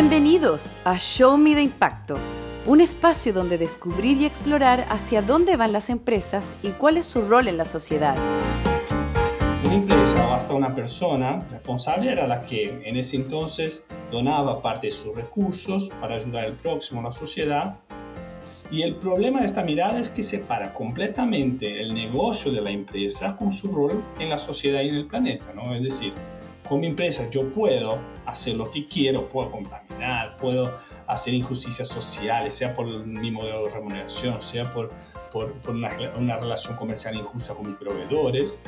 [0.00, 2.16] Bienvenidos a Show Me the Impacto,
[2.64, 7.20] un espacio donde descubrir y explorar hacia dónde van las empresas y cuál es su
[7.20, 8.16] rol en la sociedad.
[9.66, 14.86] Una empresa o hasta una persona responsable era la que en ese entonces donaba parte
[14.86, 17.76] de sus recursos para ayudar al próximo, a la sociedad.
[18.70, 23.36] Y el problema de esta mirada es que separa completamente el negocio de la empresa
[23.36, 25.52] con su rol en la sociedad y en el planeta.
[25.54, 25.74] ¿no?
[25.74, 26.14] Es decir,
[26.70, 27.98] como empresa yo puedo
[28.30, 33.70] hacer lo que quiero, puedo contaminar, puedo hacer injusticias sociales, sea por mi modelo de
[33.70, 34.90] remuneración, sea por,
[35.32, 38.60] por, una, una, relación comercial injusta con mis proveedores,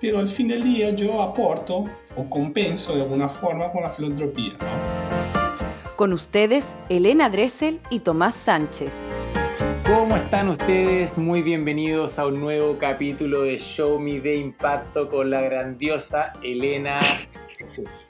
[0.00, 1.84] pero al fin del día yo aporto
[2.16, 4.52] o compenso de alguna forma con la filantropía.
[4.60, 5.96] ¿no?
[5.96, 9.10] Con ustedes, Elena Dressel y Tomás Sánchez.
[9.86, 11.18] ¿Cómo están ustedes?
[11.18, 16.98] Muy bienvenidos a un nuevo capítulo de Show Me de Impacto con la grandiosa Elena.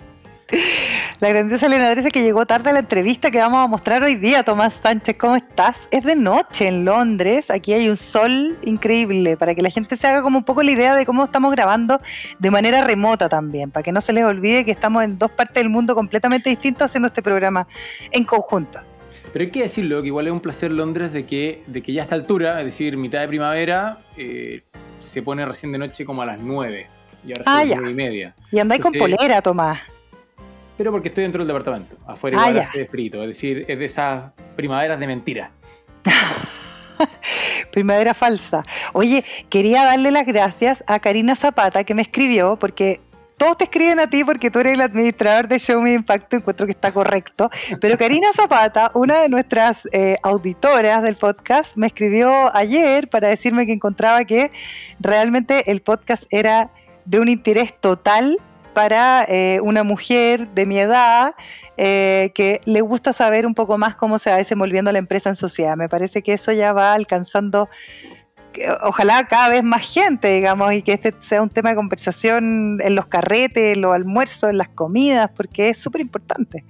[1.20, 4.14] La grandiosa Elena Drese que llegó tarde a la entrevista que vamos a mostrar hoy
[4.14, 4.42] día.
[4.42, 5.86] Tomás Sánchez, ¿cómo estás?
[5.90, 7.50] Es de noche en Londres.
[7.50, 10.70] Aquí hay un sol increíble para que la gente se haga como un poco la
[10.70, 12.00] idea de cómo estamos grabando
[12.38, 15.62] de manera remota también, para que no se les olvide que estamos en dos partes
[15.62, 17.66] del mundo completamente distintas haciendo este programa
[18.10, 18.80] en conjunto.
[19.32, 22.02] Pero hay que decirlo, que igual es un placer Londres de que, de que ya
[22.02, 24.62] a esta altura, es decir, mitad de primavera, eh,
[24.98, 26.86] se pone recién de noche como a las 9.
[27.26, 28.34] Y ahora ah, son las y media.
[28.50, 29.80] Y andáis con polera, Tomás.
[30.80, 31.94] Pero porque estoy dentro del departamento.
[32.06, 33.20] Afuera ah, igual hace frito.
[33.20, 35.50] Es decir, es de esas primaveras de mentira.
[37.70, 38.62] primavera falsa.
[38.94, 43.02] Oye, quería darle las gracias a Karina Zapata que me escribió porque
[43.36, 46.64] todos te escriben a ti porque tú eres el administrador de Show Me Impacto, encuentro
[46.64, 47.50] que está correcto.
[47.78, 53.66] Pero Karina Zapata, una de nuestras eh, auditoras del podcast, me escribió ayer para decirme
[53.66, 54.50] que encontraba que
[54.98, 56.70] realmente el podcast era
[57.04, 58.38] de un interés total
[58.72, 61.34] para eh, una mujer de mi edad
[61.76, 65.36] eh, que le gusta saber un poco más cómo se va desenvolviendo la empresa en
[65.36, 65.76] sociedad.
[65.76, 67.68] Me parece que eso ya va alcanzando
[68.82, 72.94] ojalá cada vez más gente, digamos, y que este sea un tema de conversación en
[72.94, 76.64] los carretes, en los almuerzos, en las comidas, porque es súper importante.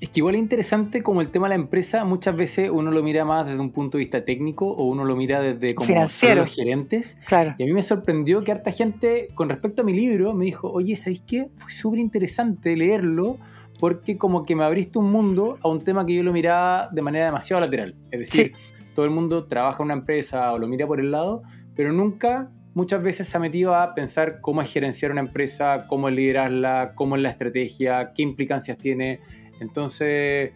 [0.00, 3.02] Es que igual es interesante como el tema de la empresa, muchas veces uno lo
[3.02, 6.42] mira más desde un punto de vista técnico o uno lo mira desde como Financiero.
[6.42, 7.18] los gerentes.
[7.26, 7.54] Claro.
[7.58, 10.70] Y a mí me sorprendió que harta gente, con respecto a mi libro, me dijo,
[10.70, 11.48] oye, ¿sabéis qué?
[11.56, 13.38] Fue súper interesante leerlo
[13.80, 17.02] porque como que me abriste un mundo a un tema que yo lo miraba de
[17.02, 17.96] manera demasiado lateral.
[18.10, 18.52] Es decir,
[18.94, 21.42] todo el mundo trabaja en una empresa o lo mira por el lado,
[21.74, 26.08] pero nunca muchas veces se ha metido a pensar cómo es gerenciar una empresa, cómo
[26.08, 29.20] es liderarla, cómo es la estrategia, qué implicancias tiene.
[29.60, 30.52] Entonces,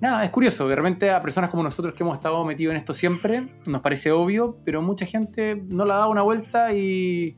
[0.00, 0.68] nada, es curioso.
[0.68, 4.12] De repente a personas como nosotros que hemos estado metidos en esto siempre, nos parece
[4.12, 7.36] obvio, pero mucha gente no la da una vuelta y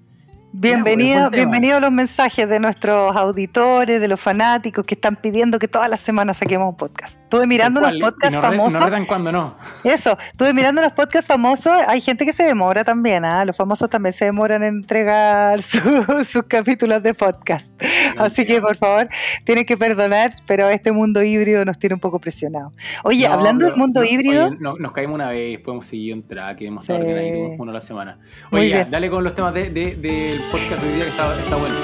[0.54, 5.66] Bienvenido, bienvenido a los mensajes de nuestros auditores, de los fanáticos que están pidiendo que
[5.66, 7.18] todas las semanas saquemos un podcast.
[7.22, 8.78] Estuve mirando unos podcasts famosos.
[8.78, 9.56] No cuando no.
[9.82, 11.72] Eso, estuve mirando unos podcasts famosos.
[11.88, 13.46] Hay gente que se demora también, ¿ah?
[13.46, 15.62] Los famosos también se demoran en entregar
[16.26, 17.72] sus capítulos de podcast.
[18.18, 19.08] Así que, por favor,
[19.44, 22.74] tienen que perdonar, pero este mundo híbrido nos tiene un poco presionados.
[23.04, 24.50] Oye, hablando del mundo híbrido.
[24.50, 27.56] nos caímos una vez, podemos seguir un track, hemos estado sí.
[27.58, 28.18] uno a la semana.
[28.50, 31.74] Oye, dale con los temas del de, podcast de hoy día que está, está bueno.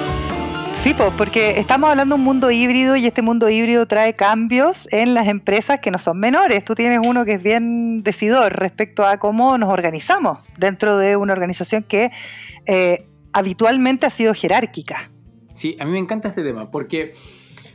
[0.74, 5.12] Sí, porque estamos hablando de un mundo híbrido y este mundo híbrido trae cambios en
[5.12, 6.64] las empresas que no son menores.
[6.64, 11.32] Tú tienes uno que es bien decidor respecto a cómo nos organizamos dentro de una
[11.32, 12.12] organización que
[12.66, 15.10] eh, habitualmente ha sido jerárquica.
[15.52, 17.12] Sí, a mí me encanta este tema porque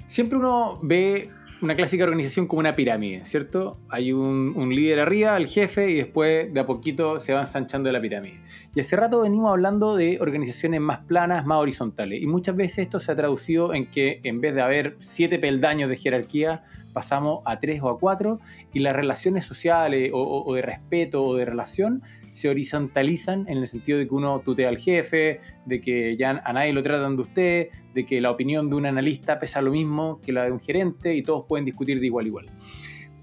[0.05, 1.29] siempre uno ve
[1.63, 3.77] una clásica organización como una pirámide, ¿cierto?
[3.87, 8.01] Hay un, líder arriba, el jefe, y después de a poquito se va ensanchando la
[8.01, 8.35] pirámide.
[8.75, 12.99] Y hace rato venimos hablando de organizaciones más planas, más horizontales, y muchas veces esto
[12.99, 17.59] se ha traducido en que en vez de haber siete peldaños de jerarquía, pasamos a
[17.59, 18.39] tres o a cuatro,
[18.71, 23.97] y las relaciones sociales o, de respeto o de relación se horizontalizan en el sentido
[23.97, 27.67] de que uno tutea al jefe, de que ya a nadie lo tratan de usted,
[27.93, 31.15] de que la opinión de un analista pesa lo mismo que la de un gerente
[31.15, 32.45] y todos pueden discutir de igual a igual.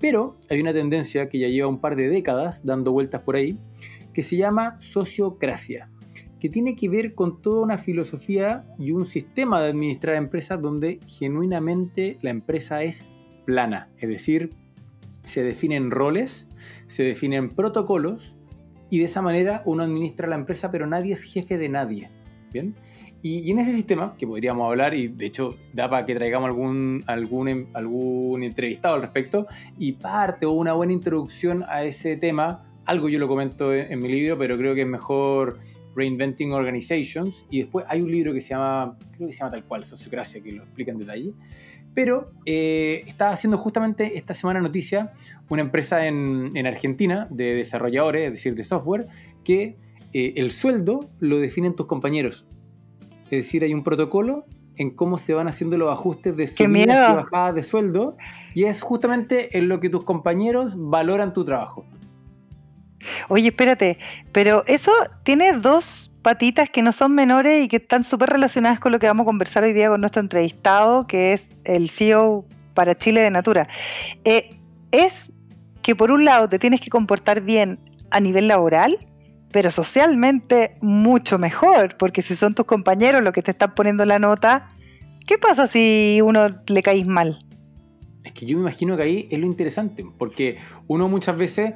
[0.00, 3.58] Pero hay una tendencia que ya lleva un par de décadas dando vueltas por ahí,
[4.14, 5.90] que se llama sociocracia,
[6.40, 10.98] que tiene que ver con toda una filosofía y un sistema de administrar empresas donde
[11.06, 13.08] genuinamente la empresa es
[13.50, 14.50] plana, es decir,
[15.24, 16.46] se definen roles,
[16.86, 18.32] se definen protocolos
[18.90, 22.10] y de esa manera uno administra la empresa, pero nadie es jefe de nadie.
[22.52, 22.76] ¿Bien?
[23.22, 27.02] Y, en ese sistema, que podríamos hablar, y de hecho da para que traigamos algún,
[27.06, 29.46] algún, algún entrevistado al respecto,
[29.78, 34.08] y parte o una buena introducción a ese tema, algo yo lo comento en, mi
[34.08, 35.58] libro, pero creo que es mejor
[35.96, 39.64] Reinventing Organizations, y después hay un libro que se llama, creo que se llama tal
[39.64, 41.32] cual, Sociocracia, que lo explica en detalle,
[41.94, 45.12] Pero eh, está haciendo justamente esta semana noticia
[45.48, 49.08] una empresa en, en Argentina de desarrolladores, es decir, de software,
[49.44, 49.76] que
[50.12, 52.46] eh, el sueldo lo definen tus compañeros.
[53.24, 54.44] Es decir, hay un protocolo
[54.76, 58.16] en cómo se van haciendo los ajustes de subidas y bajadas de sueldo
[58.54, 61.84] y es justamente en lo que tus compañeros valoran tu trabajo.
[63.28, 63.98] Oye, espérate,
[64.32, 64.92] pero eso
[65.22, 69.06] tiene dos patitas que no son menores y que están súper relacionadas con lo que
[69.06, 72.44] vamos a conversar hoy día con nuestro entrevistado, que es el CEO
[72.74, 73.68] para Chile de Natura.
[74.24, 74.56] Eh,
[74.92, 75.32] es
[75.82, 77.78] que por un lado te tienes que comportar bien
[78.10, 78.98] a nivel laboral,
[79.52, 84.18] pero socialmente mucho mejor, porque si son tus compañeros los que te están poniendo la
[84.18, 84.68] nota,
[85.26, 87.44] ¿qué pasa si uno le caís mal?
[88.24, 91.74] Es que yo me imagino que ahí es lo interesante, porque uno muchas veces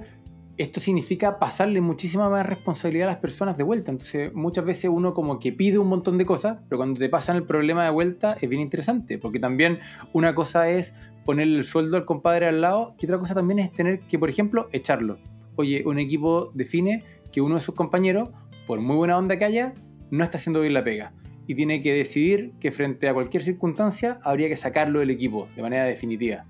[0.57, 3.91] esto significa pasarle muchísima más responsabilidad a las personas de vuelta.
[3.91, 7.37] Entonces, muchas veces uno como que pide un montón de cosas, pero cuando te pasan
[7.37, 9.81] el problema de vuelta es bien interesante, porque también
[10.13, 13.73] una cosa es ponerle el sueldo al compadre al lado, y otra cosa también es
[13.73, 15.19] tener que, por ejemplo, echarlo.
[15.57, 18.31] Oye, un equipo define que uno de sus compañeros,
[18.67, 19.75] por muy buena onda que haya,
[20.11, 21.13] no está haciendo bien la pega.
[21.47, 25.63] Y tiene que decidir que frente a cualquier circunstancia habría que sacarlo del equipo de
[25.63, 26.47] manera definitiva.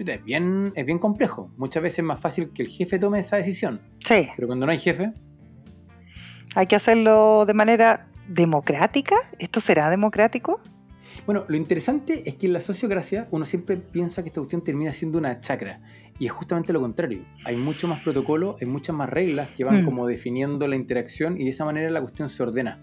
[0.00, 1.50] Es bien, es bien complejo.
[1.56, 3.80] Muchas veces es más fácil que el jefe tome esa decisión.
[4.00, 4.28] Sí.
[4.34, 5.12] Pero cuando no hay jefe...
[6.56, 9.16] Hay que hacerlo de manera democrática.
[9.38, 10.60] ¿Esto será democrático?
[11.26, 14.92] Bueno, lo interesante es que en la sociocracia uno siempre piensa que esta cuestión termina
[14.92, 15.80] siendo una chacra.
[16.18, 17.24] Y es justamente lo contrario.
[17.44, 19.84] Hay mucho más protocolo, hay muchas más reglas que van mm.
[19.84, 22.78] como definiendo la interacción y de esa manera la cuestión se ordena.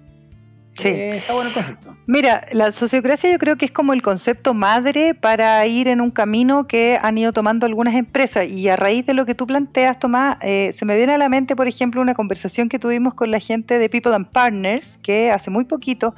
[0.73, 0.87] Sí.
[0.87, 1.95] Eh, está bueno el concepto.
[2.07, 6.11] Mira, la sociocracia yo creo que es como el concepto madre para ir en un
[6.11, 8.47] camino que han ido tomando algunas empresas.
[8.47, 11.29] Y a raíz de lo que tú planteas, Tomás, eh, se me viene a la
[11.29, 15.29] mente, por ejemplo, una conversación que tuvimos con la gente de People and Partners, que
[15.29, 16.15] hace muy poquito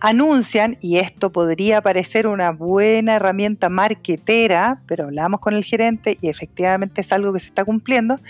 [0.00, 6.28] anuncian, y esto podría parecer una buena herramienta marketera, pero hablamos con el gerente y
[6.28, 8.20] efectivamente es algo que se está cumpliendo,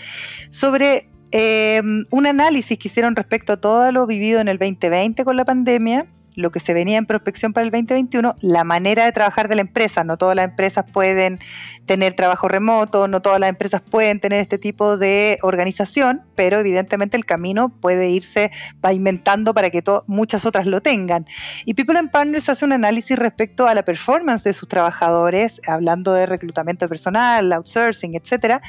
[0.49, 1.07] sobre
[1.39, 5.45] eh, un análisis que hicieron respecto a todo lo vivido en el 2020 con la
[5.45, 9.53] pandemia, lo que se venía en prospección para el 2021, la manera de trabajar de
[9.53, 10.03] la empresa.
[10.03, 11.37] No todas las empresas pueden
[11.85, 17.17] tener trabajo remoto, no todas las empresas pueden tener este tipo de organización, pero evidentemente
[17.17, 18.49] el camino puede irse
[18.81, 21.27] pavimentando para que muchas otras lo tengan.
[21.65, 26.13] Y People and Partners hace un análisis respecto a la performance de sus trabajadores, hablando
[26.13, 28.61] de reclutamiento personal, outsourcing, etc.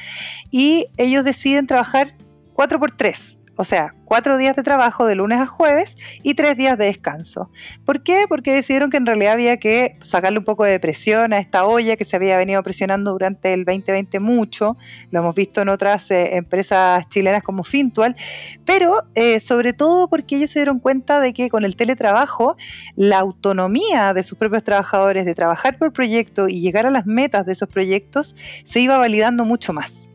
[0.51, 2.13] Y ellos deciden trabajar
[2.59, 3.39] 4 por 3.
[3.55, 7.49] O sea, cuatro días de trabajo de lunes a jueves y tres días de descanso.
[7.85, 8.25] ¿Por qué?
[8.27, 11.95] Porque decidieron que en realidad había que sacarle un poco de presión a esta olla
[11.95, 14.75] que se había venido presionando durante el 2020 mucho.
[15.09, 18.17] Lo hemos visto en otras eh, empresas chilenas como Fintual.
[18.65, 22.57] Pero eh, sobre todo porque ellos se dieron cuenta de que con el teletrabajo,
[22.97, 27.45] la autonomía de sus propios trabajadores de trabajar por proyecto y llegar a las metas
[27.45, 28.35] de esos proyectos
[28.65, 30.09] se iba validando mucho más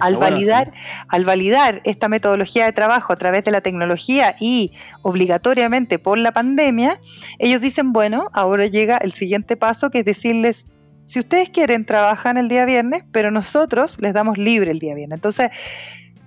[0.00, 0.72] al, validar,
[1.08, 4.72] al validar esta metodología de trabajo a través de la tecnología y
[5.02, 7.00] obligatoriamente por la pandemia,
[7.38, 10.66] ellos dicen, bueno, ahora llega el siguiente paso que es decirles,
[11.04, 15.18] si ustedes quieren, trabajan el día viernes, pero nosotros les damos libre el día viernes.
[15.18, 15.50] Entonces,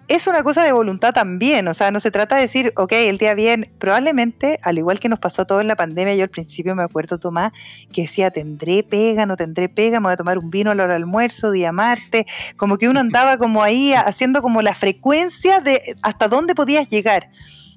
[0.10, 3.20] es una cosa de voluntad también, o sea, no se trata de decir, ok, el
[3.20, 6.74] día bien, probablemente, al igual que nos pasó todo en la pandemia, yo al principio
[6.74, 7.54] me acuerdo, Tomás,
[7.94, 10.84] que decía, tendré pega, no tendré pega, me voy a tomar un vino a la
[10.84, 12.26] hora del almuerzo, día martes,
[12.58, 17.30] como que uno andaba como ahí haciendo como la frecuencia de hasta dónde podías llegar.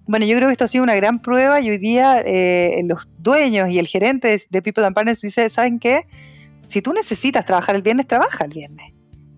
[0.07, 3.11] Bueno, yo creo que esto ha sido una gran prueba y hoy día eh, los
[3.19, 6.07] dueños y el gerente de, People and Partners dice, ¿saben qué?
[6.67, 8.95] Si tú necesitas trabajar el viernes, trabaja el viernes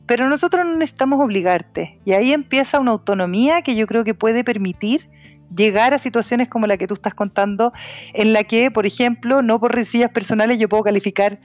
[0.07, 2.01] pero nosotros no necesitamos obligarte.
[2.05, 5.09] Y ahí empieza una autonomía que yo creo que puede permitir
[5.55, 7.73] llegar a situaciones como la que tú estás contando,
[8.13, 11.41] en la que, por ejemplo, no por rencillas personales yo puedo calificar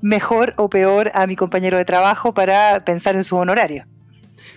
[0.00, 3.86] mejor o peor a mi compañero de trabajo para pensar en su honorario.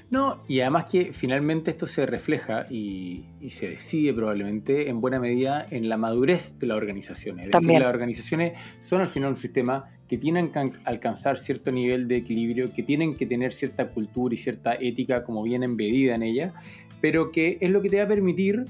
[0.10, 5.66] No, y además que finalmente esto se refleja y, se decide probablemente en buena medida
[5.70, 7.46] en la madurez de las organizaciones.
[7.46, 7.82] Es También.
[7.82, 12.74] las organizaciones son al final un sistema que tienen que alcanzar cierto nivel de equilibrio,
[12.74, 16.54] que tienen que tener cierta cultura y cierta ética como bien embedida en ella,
[17.02, 18.66] pero que es lo que te va a permitir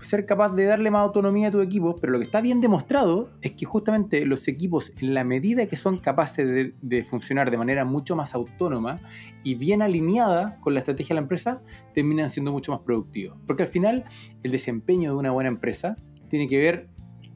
[0.00, 3.30] ser capaz de darle más autonomía a tu equipo, pero lo que está bien demostrado
[3.40, 7.84] es que justamente los equipos, en la medida que son capaces de, funcionar de manera
[7.84, 9.00] mucho más autónoma
[9.42, 11.62] y bien alineada con la estrategia de la empresa,
[11.94, 13.38] terminan siendo mucho más productivos.
[13.46, 14.04] Porque al final,
[14.42, 15.96] el desempeño de una buena empresa
[16.28, 16.88] tiene que ver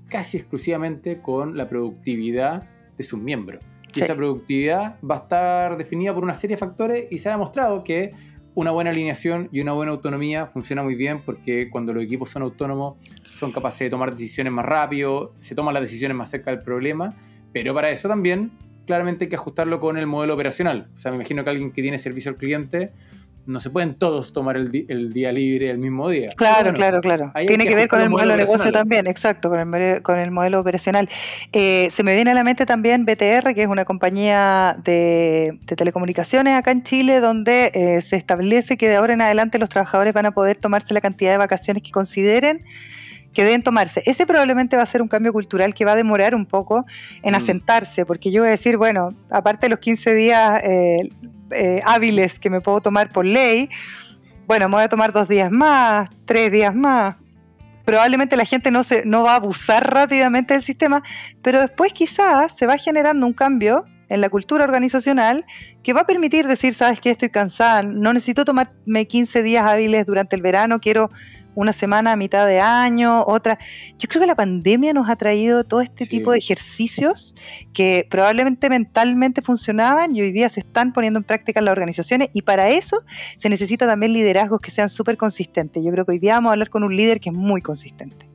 [0.09, 3.65] casi exclusivamente con la productividad de sus miembros.
[3.95, 7.33] Y esa productividad va a estar definida por una serie de factores y se ha
[7.33, 8.13] demostrado que
[8.55, 12.43] una buena alineación y una buena autonomía funciona muy bien porque cuando los equipos son
[12.43, 16.63] autónomos son capaces de tomar decisiones más rápido, se toman las decisiones más cerca del
[16.63, 17.15] problema,
[17.53, 18.51] pero para eso también
[18.87, 20.89] claramente hay que ajustarlo con el modelo operacional.
[20.93, 22.93] O sea, me imagino que alguien que tiene servicio al cliente
[23.47, 26.31] no se pueden todos tomar el, día libre el mismo día.
[26.37, 27.33] Claro, claro, claro.
[27.47, 30.61] Tiene que, ver con el modelo de negocio también, exacto, con el, con el modelo
[30.61, 31.09] operacional.
[31.53, 36.55] Eh, se me viene a la mente también BTR, que es una compañía de, telecomunicaciones
[36.55, 40.27] acá en Chile, donde eh, se establece que de ahora en adelante los trabajadores van
[40.27, 42.65] a poder tomarse la cantidad de vacaciones que consideren
[43.33, 44.03] que deben tomarse.
[44.07, 46.85] Ese probablemente va a ser un cambio cultural que va a demorar un poco
[47.23, 47.37] en mm.
[47.37, 50.99] asentarse, porque yo voy a decir, bueno, aparte de los 15 días eh,
[51.51, 53.69] eh, hábiles que me puedo tomar por ley,
[54.47, 57.17] bueno, me voy a tomar dos días más, tres días más.
[57.85, 61.03] Probablemente la gente no, se, no va a abusar rápidamente del sistema,
[61.43, 65.47] pero después quizás se va generando un cambio en la cultura organizacional
[65.83, 70.05] que va a permitir decir, sabes que estoy cansada, no necesito tomarme 15 días hábiles
[70.05, 71.11] durante el verano, quiero
[71.55, 73.59] una semana a mitad de año, otra.
[73.99, 77.35] Yo creo que la pandemia nos ha traído todo este tipo de ejercicios
[77.73, 82.31] que probablemente mentalmente funcionaban y hoy día se están poniendo en práctica en las organizaciones
[82.33, 83.05] y para eso
[83.37, 85.83] se necesita también liderazgos que sean súper consistentes.
[85.85, 88.30] Yo creo que hoy día vamos a hablar con un líder que es muy consistente.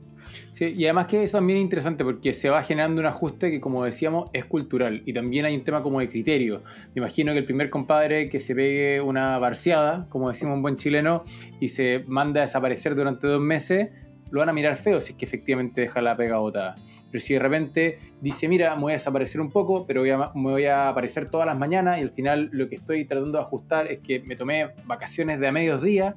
[0.56, 3.60] Sí, y además que eso también es interesante porque se va generando un ajuste que,
[3.60, 5.02] como decíamos, es cultural.
[5.04, 6.62] Y también hay un tema como de criterio.
[6.94, 10.76] Me imagino que el primer compadre que se pegue una barciada, como decimos un buen
[10.76, 11.24] chileno,
[11.60, 13.90] y se manda a desaparecer durante dos meses,
[14.30, 16.76] lo van a mirar feo si es que efectivamente deja la pega botada.
[17.10, 20.64] Pero si de repente dice, mira, me voy a desaparecer un poco, pero me voy
[20.64, 23.98] a aparecer todas las mañanas y al final lo que estoy tratando de ajustar es
[23.98, 26.14] que me tomé vacaciones de a medios días,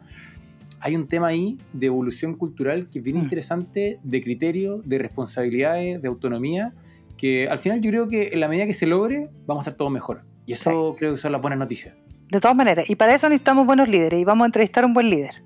[0.82, 3.24] hay un tema ahí de evolución cultural que es bien mm.
[3.24, 6.74] interesante, de criterio, de responsabilidades, de autonomía,
[7.18, 9.78] que al final yo creo que en la medida que se logre, vamos a estar
[9.78, 10.24] todo mejor.
[10.46, 11.96] Y eso creo que son las buenas noticias.
[12.32, 14.94] De todas maneras, y para eso necesitamos buenos líderes y vamos a entrevistar a un
[14.94, 15.44] buen líder.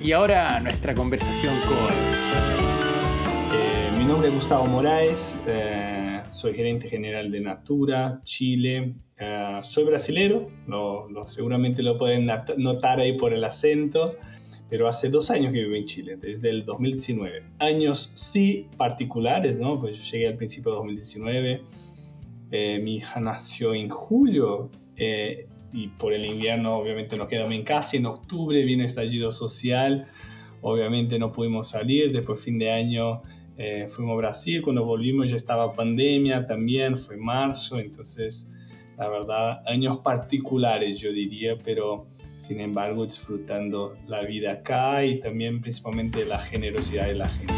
[0.00, 1.94] Y ahora nuestra conversación con...
[3.54, 8.94] Eh, mi nombre es Gustavo Moraes, eh, soy gerente general de Natura, Chile.
[9.18, 14.16] Eh, soy brasilero, lo, seguramente lo pueden notar ahí por el acento
[14.72, 17.42] pero hace dos años que vivo en Chile, desde el 2019.
[17.58, 19.78] Años sí particulares, ¿no?
[19.78, 21.62] Pues yo llegué al principio de 2019,
[22.52, 27.64] eh, mi hija nació en julio eh, y por el invierno obviamente no quedamos en
[27.64, 30.08] casa, en octubre vino estallido social,
[30.62, 33.20] obviamente no pudimos salir, después fin de año
[33.58, 38.50] eh, fuimos a Brasil, cuando volvimos ya estaba pandemia también, fue marzo, entonces
[38.96, 42.06] la verdad años particulares yo diría, pero
[42.42, 47.54] sin embargo disfrutando la vida acá y también principalmente la generosidad de la gente.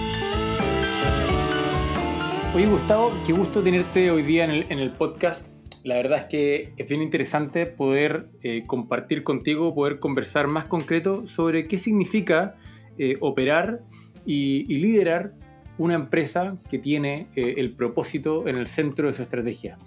[2.54, 5.46] Oye Gustavo, qué gusto tenerte hoy día en el, podcast.
[5.84, 11.26] La verdad es que es bien interesante poder eh, compartir contigo, poder conversar más concreto
[11.26, 12.56] sobre qué significa
[12.98, 13.80] eh, operar
[14.26, 15.32] y, liderar
[15.78, 19.78] una empresa que tiene eh, el propósito en el centro de su estrategia.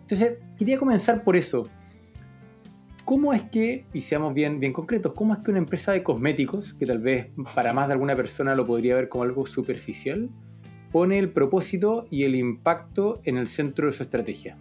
[0.00, 1.68] Entonces, quería comenzar por eso.
[3.04, 6.72] ¿Cómo es que, y seamos bien, bien concretos, cómo es que una empresa de cosméticos,
[6.72, 10.30] que tal vez para más de alguna persona lo podría ver como algo superficial,
[10.90, 14.56] pone el propósito y el impacto en el centro de su estrategia?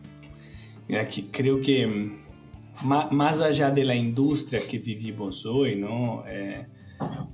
[0.89, 6.25] Mira, creo que mm, más allá de la industria que vivimos hoy, ¿no?
[6.27, 6.65] Eh,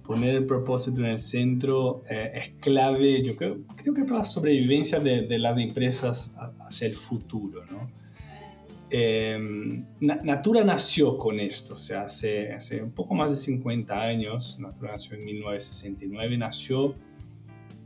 [0.06, 4.26] poner el propósito en el centro eh, es clave, yo creo, creo que para la
[4.26, 6.36] sobrevivencia de, de las empresas
[6.68, 7.90] hacia el futuro, ¿no?
[8.92, 14.94] Em, Natura nació con esto, o sea, hace, un poco más de 50 años, Natura
[14.94, 16.96] nació en 1969, nació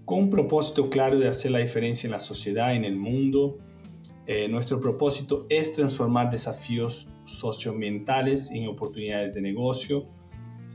[0.05, 3.57] con un propósito claro de hacer la diferencia en la sociedad, en el mundo.
[4.27, 10.07] Eh, nuestro propósito es transformar desafíos socioambientales en oportunidades de negocio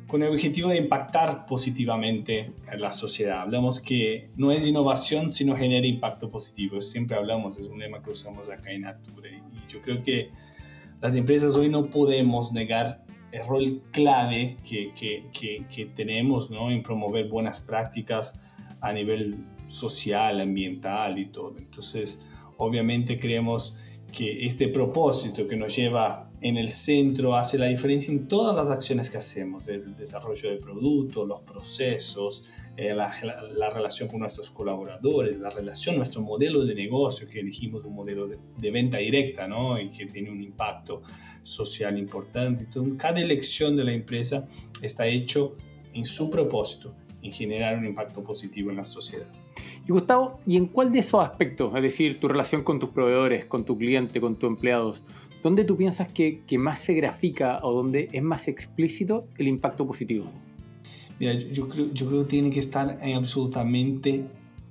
[0.09, 3.43] con el objetivo de impactar positivamente en la sociedad.
[3.43, 6.81] Hablamos que no es innovación, sino genera impacto positivo.
[6.81, 9.29] Siempre hablamos, es un lema que usamos acá en Natura.
[9.29, 10.31] Y yo creo que
[11.03, 16.71] las empresas hoy no podemos negar el rol clave que, que, que, que tenemos ¿no?
[16.71, 18.41] en promover buenas prácticas
[18.81, 19.37] a nivel
[19.69, 21.55] social, ambiental y todo.
[21.59, 22.25] Entonces,
[22.57, 23.79] obviamente creemos
[24.11, 28.71] que este propósito que nos lleva en el centro hace la diferencia en todas las
[28.71, 32.45] acciones que hacemos, el desarrollo de productos, los procesos,
[32.77, 37.95] eh, la, relación con nuestros colaboradores, la relación, nuestro modelo de negocio, que elegimos un
[37.95, 39.81] modelo de, venta directa ¿no?
[39.81, 41.03] y que tiene un impacto
[41.43, 42.65] social importante.
[42.65, 44.47] Entonces, cada elección de la empresa
[44.81, 45.57] está hecho
[45.93, 49.27] en su propósito, en generar un impacto positivo en la sociedad.
[49.89, 53.47] Y Gustavo, ¿y en cuál de esos aspectos, es decir, tu relación con tus proveedores,
[53.47, 55.03] con tu cliente, con tus empleados,
[55.43, 60.31] ¿Dónde tú piensas que, más se grafica o dónde es más explícito el impacto positivo?
[61.21, 64.25] Mira, yo, creo, yo creo que tiene que estar en absolutamente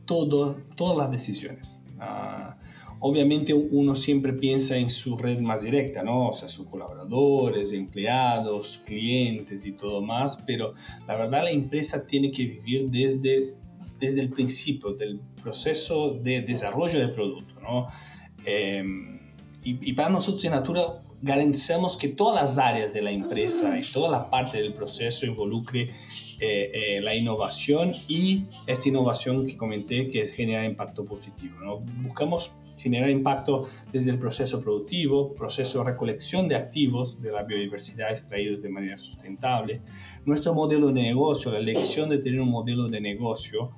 [0.06, 1.82] todo, todas las decisiones.
[2.00, 2.58] Ah,
[3.00, 6.30] obviamente uno siempre piensa en su red más directa, ¿no?
[6.30, 10.74] O sea, sus colaboradores, empleados, clientes y todo más, pero
[11.08, 13.54] la verdad la empresa tiene que vivir desde,
[14.00, 17.88] desde el principio del proceso de desarrollo del producto, ¿no?
[18.46, 19.17] Em,
[19.64, 23.84] y, y, para nosotros en Natura garantizamos que todas las áreas de la empresa y
[23.92, 25.94] toda la parte del proceso involucre
[26.40, 31.60] eh, eh, la innovación y esta innovación que comenté que es generar impacto positivo.
[31.60, 31.80] ¿no?
[32.04, 38.12] Buscamos generar impacto desde el proceso productivo, proceso de recolección de activos de la biodiversidad
[38.12, 39.82] extraídos de manera sustentable,
[40.26, 43.72] nuestro modelo de negocio, la elección de tener un modelo de negocio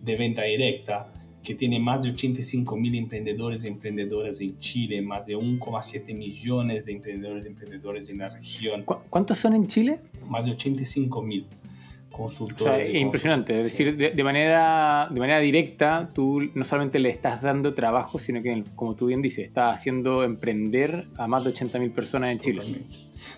[0.00, 1.12] de venta directa
[1.44, 6.86] que tiene más de 85 mil emprendedores y emprendedoras en Chile, más de 1,7 millones
[6.86, 8.84] de emprendedores y emprendedoras en la región.
[8.84, 10.00] ¿Cuántos son en Chile?
[10.26, 11.46] Más de 85 mil
[12.10, 12.88] consultores.
[12.88, 17.74] es impresionante, es decir, de, manera, de manera directa tú no solamente le estás dando
[17.74, 22.32] trabajo, sino que, como tú bien dices, estás haciendo emprender a más de 80.000 personas
[22.32, 22.62] en Chile.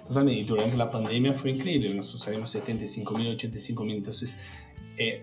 [0.06, 0.40] Totalmente.
[0.40, 4.38] Y durante la pandemia fue increíble, nosotros salimos 75.000, 85.000, entonces...
[4.98, 5.22] Eh,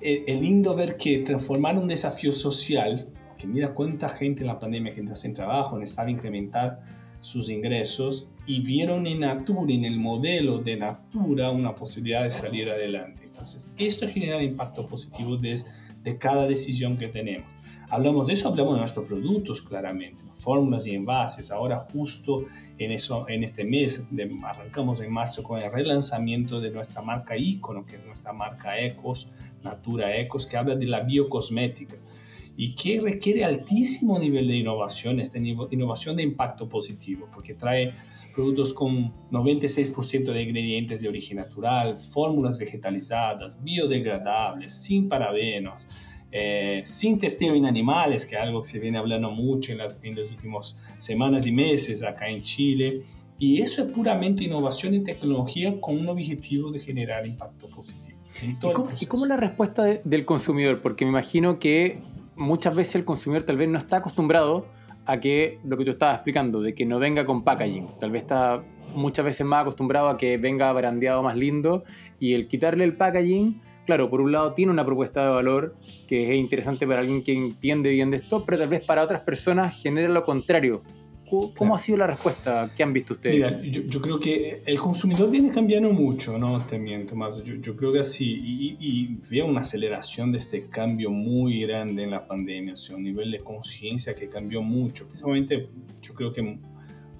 [0.00, 4.92] es lindo ver que transformar un desafío social, que mira cuánta gente en la pandemia
[4.92, 6.80] que entró sin trabajo, necesitaba incrementar
[7.20, 12.70] sus ingresos y vieron en Natura, en el modelo de Natura, una posibilidad de salir
[12.70, 13.24] adelante.
[13.24, 15.70] Entonces, esto genera impacto positivo desde
[16.02, 17.48] de cada decisión que tenemos.
[17.90, 21.50] Hablamos de eso, hablamos de nuestros productos claramente, fórmulas y envases.
[21.50, 22.44] Ahora justo
[22.76, 24.06] en, eso, en este mes,
[24.44, 29.28] arrancamos en marzo con el relanzamiento de nuestra marca Icono, que es nuestra marca Ecos,
[29.62, 31.96] Natura Ecos, que habla de la biocosmética
[32.58, 37.94] y que requiere altísimo nivel de innovación, esta innovación de impacto positivo, porque trae
[38.34, 45.86] productos con 96% de ingredientes de origen natural, fórmulas vegetalizadas, biodegradables, sin parabenos,
[46.30, 50.02] eh, sin testeo en animales, que es algo que se viene hablando mucho en las,
[50.04, 53.02] en las últimas semanas y meses acá en Chile.
[53.38, 58.18] Y eso es puramente innovación y tecnología con un objetivo de generar impacto positivo.
[58.42, 60.80] ¿Y cómo, ¿Y cómo, es la respuesta del consumidor?
[60.82, 61.98] Porque me imagino que
[62.36, 64.66] muchas veces el consumidor tal vez no está acostumbrado
[65.06, 67.86] a que lo que tú estabas explicando, de que no venga con packaging.
[67.98, 68.62] Tal vez está
[68.94, 71.84] muchas veces más acostumbrado a que venga brandeado más lindo
[72.20, 75.74] y el quitarle el packaging, claro, por un lado tiene una propuesta de valor
[76.06, 79.22] que es interesante para alguien que entiende bien de esto, pero tal vez para otras
[79.22, 80.82] personas genera lo contrario,
[81.56, 83.36] ¿Cómo ha sido la respuesta que han visto ustedes?
[83.36, 86.64] Mira, yo, creo que el consumidor viene cambiando mucho, ¿no?
[86.64, 91.10] También, Tomás, yo, yo creo que así, y, y, veo una aceleración de este cambio
[91.10, 95.06] muy grande en la pandemia, o sea, un nivel de conciencia que cambió mucho.
[95.06, 95.68] Precisamente,
[96.00, 96.58] yo creo que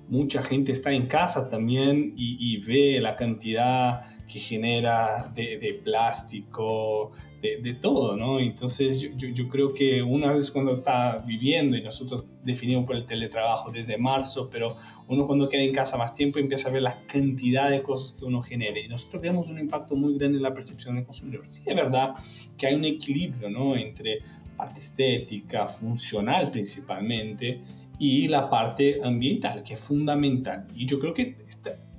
[0.08, 5.74] mucha gente está en casa también y, y ve la cantidad que genera de, de
[5.82, 8.40] plástico, de, todo, ¿no?
[8.40, 13.06] Entonces yo, yo, creo que una vez cuando está viviendo, y nosotros definimos por el
[13.06, 16.98] teletrabajo desde marzo, pero uno cuando queda en casa más tiempo empieza a ver la
[17.06, 20.52] cantidad de cosas que uno genera y nosotros vemos un impacto muy grande en la
[20.52, 21.46] percepción del consumidor.
[21.46, 22.14] Sí, es verdad
[22.56, 23.76] que hay un equilibrio, ¿no?
[23.76, 24.18] Entre
[24.56, 27.60] parte estética, funcional principalmente,
[28.00, 30.66] y la parte ambiental, que es fundamental.
[30.74, 31.36] Y yo creo que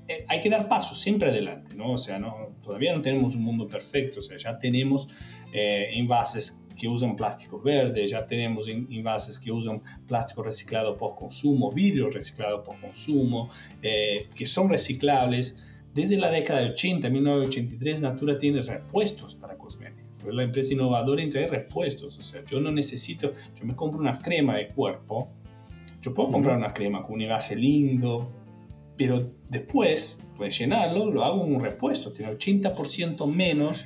[0.10, 1.94] eh, hay que dar pasos siempre adelante, ¿no?
[1.94, 5.08] O sea, no, todavía no tenemos un mundo perfecto, o sea, ya tenemos
[5.54, 11.72] eh, envases que usan plástico verde, ya tenemos envases que usan plástico reciclado por consumo,
[11.72, 13.52] vidrio reciclado por consumo,
[13.84, 15.64] eh, que son reciclables.
[15.94, 20.10] Desde la década de 80, 1983, Natura tiene repuestos para cosméticos.
[20.28, 22.18] Es la empresa innovadora en traer repuestos.
[22.18, 25.30] O sea, yo no necesito, yo me compro una crema de cuerpo,
[26.02, 28.32] yo puedo comprar una crema con un envase lindo,
[29.00, 33.86] pero después, rellenarlo, lo hago en un repuesto, tiene 80% menos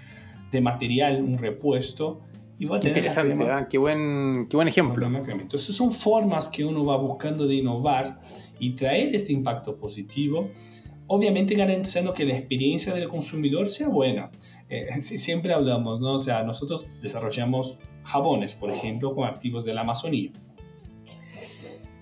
[0.51, 2.21] de material un repuesto
[2.57, 3.67] y va a tener Interesante, ¿ah?
[3.69, 5.05] qué, buen, qué buen ejemplo.
[5.05, 8.21] Entonces son formas que uno va buscando de innovar
[8.57, 10.49] y traer este impacto positivo,
[11.05, 14.31] obviamente garantizando que la experiencia del consumidor sea buena.
[14.67, 16.13] Eh, siempre hablamos, ¿no?
[16.13, 20.31] O sea, nosotros desarrollamos jabones, por ejemplo, con activos de la Amazonía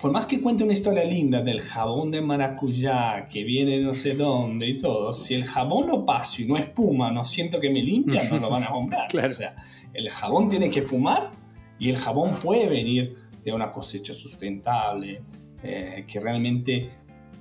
[0.01, 4.15] por más que cuente una historia linda del jabón de maracuyá que viene no sé
[4.15, 7.83] dónde y todo, si el jabón no paso y no espuma, no siento que me
[7.83, 9.15] limpia, no lo van a comprar.
[9.15, 9.55] O sea,
[9.93, 11.29] el jabón tiene que espumar
[11.77, 15.21] y el jabón puede venir de una cosecha sustentable,
[15.63, 16.89] eh, que realmente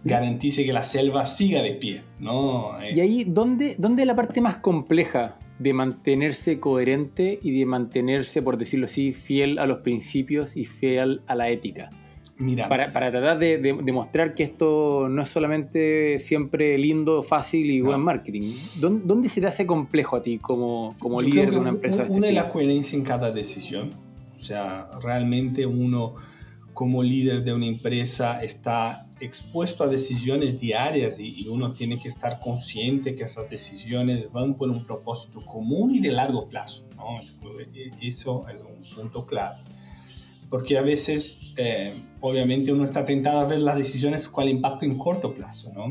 [0.05, 2.03] garantice que la selva siga de pie.
[2.19, 2.73] ¿no?
[2.93, 8.43] Y ahí, ¿dónde, ¿dónde es la parte más compleja de mantenerse coherente y de mantenerse,
[8.43, 11.89] por decirlo así, fiel a los principios y fiel a la ética?
[12.69, 18.01] Para, para, tratar de, demostrar que esto no es solamente siempre lindo, fácil y buen
[18.01, 18.55] marketing.
[18.77, 22.07] ¿Dónde, se te hace complejo a ti como, como líder de una empresa?
[22.09, 23.91] Una es la coherencia en cada decisión.
[24.35, 26.15] O sea, realmente uno
[26.73, 32.41] como líder de una empresa está expuesto a decisiones diarias y, uno tiene que estar
[32.41, 36.87] consciente que esas decisiones van por un propósito común y de largo plazo.
[36.97, 37.21] ¿no?
[38.01, 39.59] Eso es un punto clave.
[40.51, 44.85] Porque a veces, eh, obviamente, uno está tentado a ver las decisiones con el impacto
[44.85, 45.89] en corto plazo, ¿no?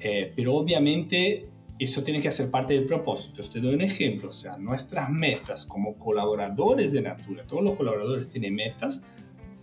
[0.00, 3.42] Eh, pero obviamente eso tiene que ser parte del propósito.
[3.42, 8.28] Te doy un ejemplo, o sea, nuestras metas como colaboradores de Natura, todos los colaboradores
[8.28, 9.04] tienen metas,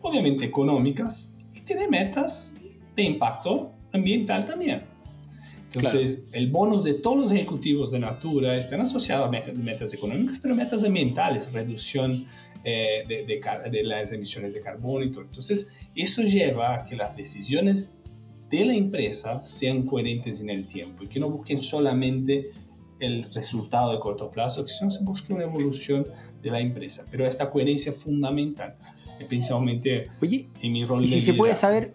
[0.02, 2.54] obviamente económicas, y tienen metas
[2.96, 4.84] de impacto ambiental también.
[5.74, 10.56] Entonces, el bonus de todos los ejecutivos de Natura están asociados a metas, económicas, pero
[10.56, 12.28] metas ambientales, reducción
[12.68, 15.22] eh, de, de, de, las emisiones de carbono y todo.
[15.22, 17.96] Entonces, eso lleva a que las decisiones
[18.50, 22.50] de la empresa sean coherentes en el tiempo y que no busquen solamente
[23.00, 26.08] el resultado de corto plazo, que no se busque una evolución
[26.42, 27.06] de la empresa.
[27.12, 28.76] Pero esta coherencia es fundamental,
[29.28, 31.04] principalmente Oye, en mi rol.
[31.04, 31.94] Y si se puede saber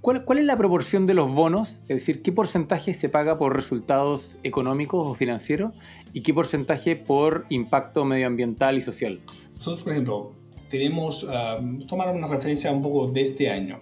[0.00, 1.80] ¿Cuál, ¿Cuál, es la proporción de los bonos?
[1.88, 5.74] Es decir, ¿qué porcentaje se paga por resultados económicos o financieros
[6.12, 9.20] y qué porcentaje por impacto medioambiental y social?
[9.56, 10.32] Nosotros, por ejemplo,
[10.70, 13.80] tenemos, uh, tomar una referencia un poco de este año.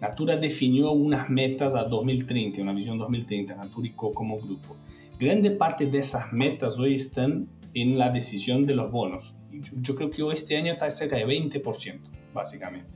[0.00, 4.76] Natura definió unas metas a 2030, una visión 2030, Naturico como grupo.
[5.18, 9.34] Grande parte de esas metas hoy están en la decisión de los bonos.
[9.52, 12.00] Yo, yo creo que hoy este año está cerca de 20%,
[12.34, 12.90] básicamente.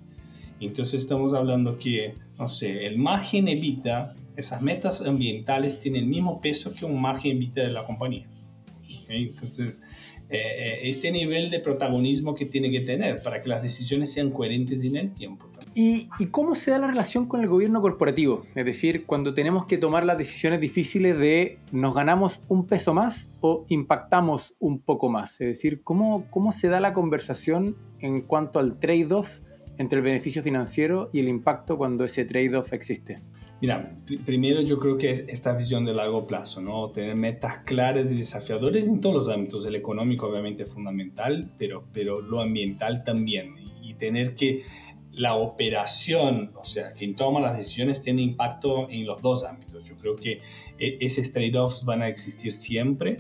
[0.59, 6.41] Entonces estamos hablando que, no sé, el margen evita, esas metas ambientales tienen el mismo
[6.41, 8.27] peso que un margen evita de la compañía.
[9.09, 9.83] Entonces,
[10.29, 14.31] eh, eh, este nivel de protagonismo que tiene que tener para que las decisiones sean
[14.31, 15.49] coherentes en el tiempo.
[15.73, 18.45] ¿Y, ¿Y, cómo se da la relación con el gobierno corporativo?
[18.57, 23.31] Es decir, cuando tenemos que tomar las decisiones difíciles de nos ganamos un peso más
[23.41, 25.41] o impactamos un poco más.
[25.41, 29.43] Es decir, ¿cómo, cómo se da la conversación en cuanto al trade-off
[29.79, 33.23] entre el beneficio financiero y el impacto cuando ese trade-off existe?
[33.61, 36.91] Mira, primero yo creo que es esta visión de largo plazo, ¿no?
[36.91, 39.65] Tener metas claras y desafiadoras en todos los ámbitos.
[39.65, 43.55] El económico obviamente es fundamental, pero, pero lo ambiental también.
[43.83, 44.63] Y, tener que
[45.13, 49.89] la operación, o sea, quien toma las decisiones tiene impacto en los dos ámbitos.
[49.89, 50.43] Yo creo que
[50.79, 53.17] e, esos trade-offs van a existir siempre,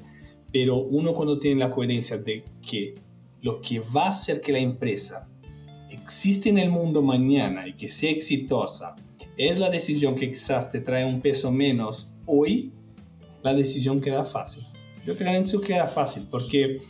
[0.52, 2.94] pero uno cuando tiene la coherencia de que
[3.40, 5.26] lo que va a hacer que la empresa
[5.90, 8.96] existe en el mundo mañana y que sea exitosa
[9.36, 12.72] es la decisión que quizás te trae un peso menos hoy,
[13.42, 14.66] la decisión queda fácil.
[15.04, 16.80] Yo garantizo que queda fácil porque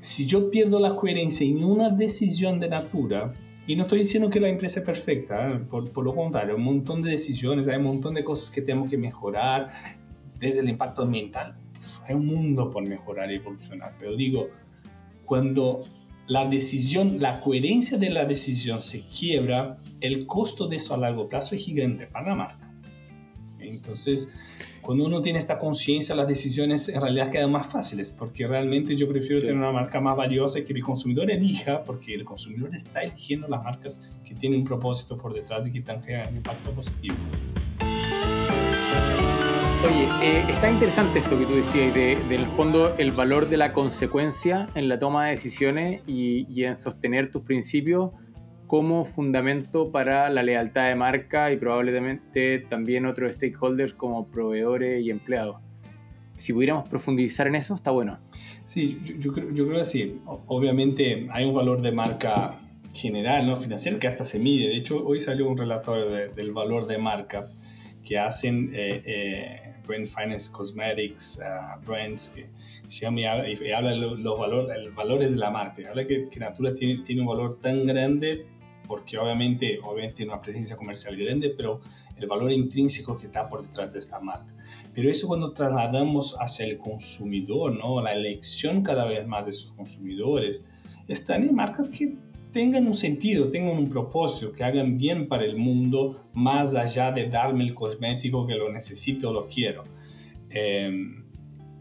[0.00, 3.32] si yo pierdo la coherencia en una decisión de natura,
[3.66, 5.58] y no estoy diciendo que la empresa es perfecta, ¿eh?
[5.70, 8.90] por, por, lo contrario, un montón de decisiones, hay un montón de cosas que tenemos
[8.90, 9.70] que mejorar,
[10.38, 11.56] desde el impacto ambiental,
[12.06, 14.48] hay un mundo por mejorar y evolucionar, pero digo,
[15.24, 15.82] cuando
[16.26, 21.28] la decisión, la coherencia de la decisión se quiebra, el costo de eso a largo
[21.28, 22.70] plazo es gigante para la marca.
[23.58, 24.28] Entonces,
[24.80, 29.08] cuando uno tiene esta conciencia, las decisiones en realidad quedan más fáciles, porque realmente yo
[29.08, 33.48] prefiero tener una marca más valiosa que el consumidor elija, porque el consumidor está eligiendo
[33.48, 37.16] las marcas que tienen un propósito por detrás y que están creando un impacto positivo.
[39.86, 43.50] Oye, eh, está interesante eso que tú decías, de, de, en el fondo el valor
[43.50, 48.12] de la consecuencia en la toma de decisiones y, en sostener tus principios
[48.66, 55.10] como fundamento para la lealtad de marca y probablemente también otros stakeholders como proveedores y
[55.10, 55.56] empleados.
[56.34, 58.18] Si pudiéramos profundizar en eso, está bueno.
[58.64, 60.18] Sí, yo, creo, yo que sí.
[60.46, 62.58] Obviamente hay un valor de marca
[62.94, 63.56] general, ¿no?
[63.58, 64.68] financiero, que hasta se mide.
[64.68, 67.46] De hecho, hoy salió un relatorio de, del valor de marca
[68.04, 72.46] que hacen eh, eh, Brand Finance Cosmetics, uh, Brands, que
[72.88, 75.82] llama y habla, y habla de los, valores, valores de la marca.
[75.88, 78.46] Habla que, que Natura tiene, tiene, un valor tan grande
[78.86, 81.80] porque obviamente, obviamente tiene una presencia comercial grande, pero
[82.16, 84.54] el valor intrínseco que está por detrás de esta marca.
[84.94, 88.00] Pero eso cuando trasladamos hacia el consumidor, ¿no?
[88.00, 90.66] la elección cada vez más de sus consumidores,
[91.08, 92.16] están en marcas que
[92.54, 97.28] tengan un sentido, tengan un propósito, que hagan bien para el mundo, más allá de
[97.28, 99.84] darme el cosmético que lo necesito o lo quiero.
[100.48, 101.20] Eh,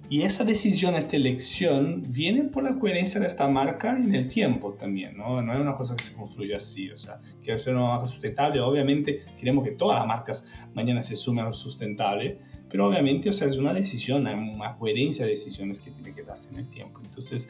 [0.10, 4.74] y esa decisión, esta elección, viene por la coherencia de esta marca en el tiempo
[4.74, 5.42] también, ¿no?
[5.42, 8.60] No es una cosa que se construye así, o sea, quiero ser una marca sustentable,
[8.60, 12.38] obviamente queremos que todas las marcas mañana se sumen a lo sustentable,
[12.70, 16.24] pero obviamente, o sea, es una decisión, hay una coherencia de decisiones que tiene que
[16.24, 17.00] darse en el tiempo.
[17.04, 17.50] Entonces,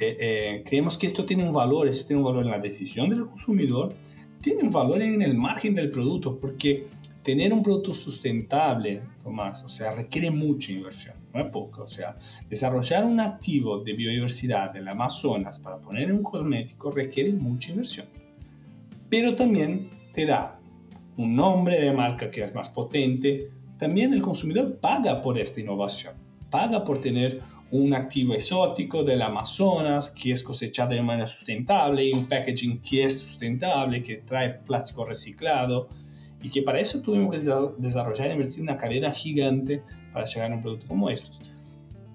[0.00, 3.10] eh, eh, creemos que esto tiene un valor, esto tiene un valor en la decisión
[3.10, 3.92] del consumidor,
[4.40, 6.86] tiene un valor en el margen del producto, porque
[7.22, 11.82] tener un producto sustentable, Tomás, o sea, requiere mucha inversión, no es poco.
[11.82, 12.16] O sea,
[12.48, 18.06] desarrollar un activo de biodiversidad del Amazonas para poner en un cosmético requiere mucha inversión.
[19.10, 20.60] pero también te da
[21.16, 23.50] un nombre de marca que es más potente.
[23.78, 26.14] También el consumidor paga por esta innovación,
[26.48, 32.12] paga por tener un activo exótico del Amazonas que es cosechado de manera sustentable y
[32.12, 35.88] un packaging que es sustentable, que trae plástico reciclado
[36.42, 37.38] y que para eso tuvimos que
[37.78, 41.38] desarrollar y invertir una cadena gigante para llegar a un producto como estos.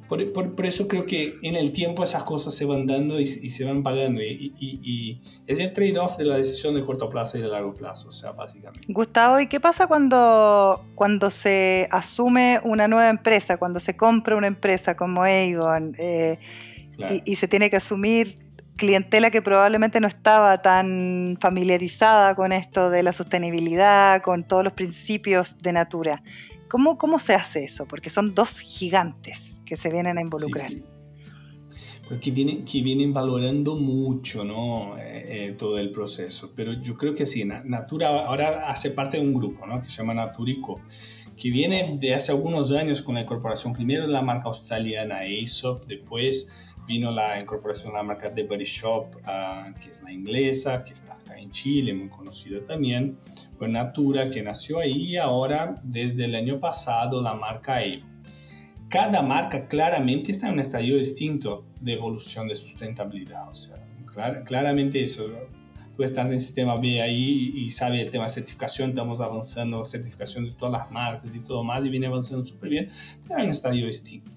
[0.07, 3.65] Por, por, eso creo que en el tiempo esas cosas se van dando y, se
[3.65, 4.21] van pagando.
[4.21, 8.09] Y, y, es el trade-off de la decisión de corto plazo y de largo plazo,
[8.09, 8.85] o sea, básicamente.
[8.87, 14.47] Gustavo, ¿y qué pasa cuando, cuando se asume una nueva empresa, cuando se compra una
[14.47, 16.37] empresa como Avon eh,
[17.25, 18.37] y, se tiene que asumir
[18.75, 24.73] clientela que probablemente no estaba tan familiarizada con esto de la sostenibilidad, con todos los
[24.73, 26.21] principios de Natura?
[26.67, 27.87] ¿Cómo, cómo se hace eso?
[27.87, 30.71] Porque son dos gigantes que se vienen a involucrar.
[32.07, 34.95] Porque vienen, que vienen valorando mucho ¿no?
[34.97, 36.51] Eh, eh, todo el proceso.
[36.55, 39.81] Pero yo creo que sí, Natura ahora hace parte de un grupo ¿no?
[39.81, 40.81] que se llama Naturico,
[41.35, 45.85] que viene de hace algunos años con la incorporación primero de la marca australiana Aesop,
[45.87, 46.47] después
[46.87, 50.93] vino la incorporación de la marca The Body Shop, uh, que es la inglesa, que
[50.93, 53.17] está acá en Chile, muy conocida también,
[53.57, 58.14] pues Natura, que nació ahí, y ahora desde el año pasado la marca Avon
[58.95, 63.49] cada marca claramente está en un estadio distinto de evolución de sustentabilidad.
[63.49, 63.75] O sea,
[64.45, 65.27] claramente eso.
[65.97, 70.45] Tú estás en sistema B ahí y sabes el tema de certificación, estamos avanzando, certificación
[70.45, 72.89] de todas las marcas y todo más, y viene avanzando súper bien,
[73.27, 74.31] pero hay un estadio distinto.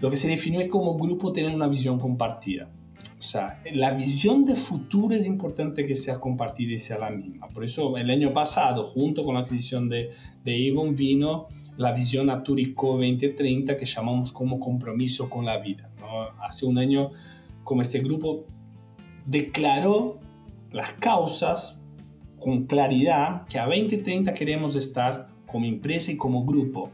[0.00, 2.70] Lo que se definió es como grupo tener una visión compartida.
[3.18, 7.48] O sea, la visión de futuro es importante que sea compartida y sea la misma.
[7.48, 10.10] Por eso el año pasado, junto con la adquisición de,
[10.44, 15.90] de Avon, vino la visión Naturico 2030 que llamamos como compromiso con la vida.
[16.40, 17.10] Hace un año,
[17.64, 18.46] como este grupo
[19.26, 20.18] declaró
[20.70, 21.80] las causas
[22.38, 26.90] con claridad que a 2030 queremos estar como empresa y como grupo.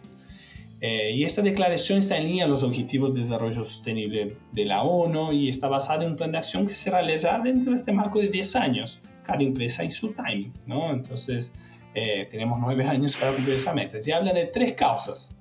[0.86, 4.82] Eh, y esta declaración está en línea con los Objetivos de Desarrollo Sostenible de la
[4.82, 7.90] ONU y está basada en un plan de acción que se realiza dentro de este
[7.90, 10.52] marco de 10 años, cada empresa y su timing.
[10.66, 10.90] ¿no?
[10.90, 11.54] Entonces,
[11.94, 13.96] eh, tenemos nueve años para cumplir esa meta.
[14.04, 15.34] Y habla de tres causas.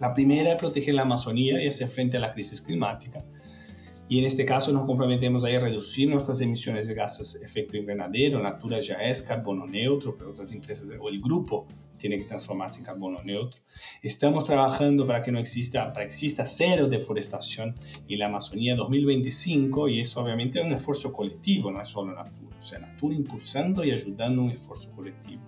[0.00, 3.22] La primera es proteger la Amazonía y hacer frente a la crisis climática.
[4.08, 8.42] Y en este caso nos comprometemos a reducir nuestras emisiones de gases de efecto invernadero.
[8.42, 11.66] Natura ya es carbono neutro, pero otras empresas o el grupo
[11.98, 13.60] tiene que transformarse en carbono neutro.
[14.02, 17.74] Estamos trabajando para que no exista, para que exista cero deforestación
[18.08, 22.56] en la Amazonía 2025 y eso obviamente es un esfuerzo colectivo, no es solo Natura.
[22.58, 25.42] O sea, Natura impulsando y ayudando un esfuerzo colectivo.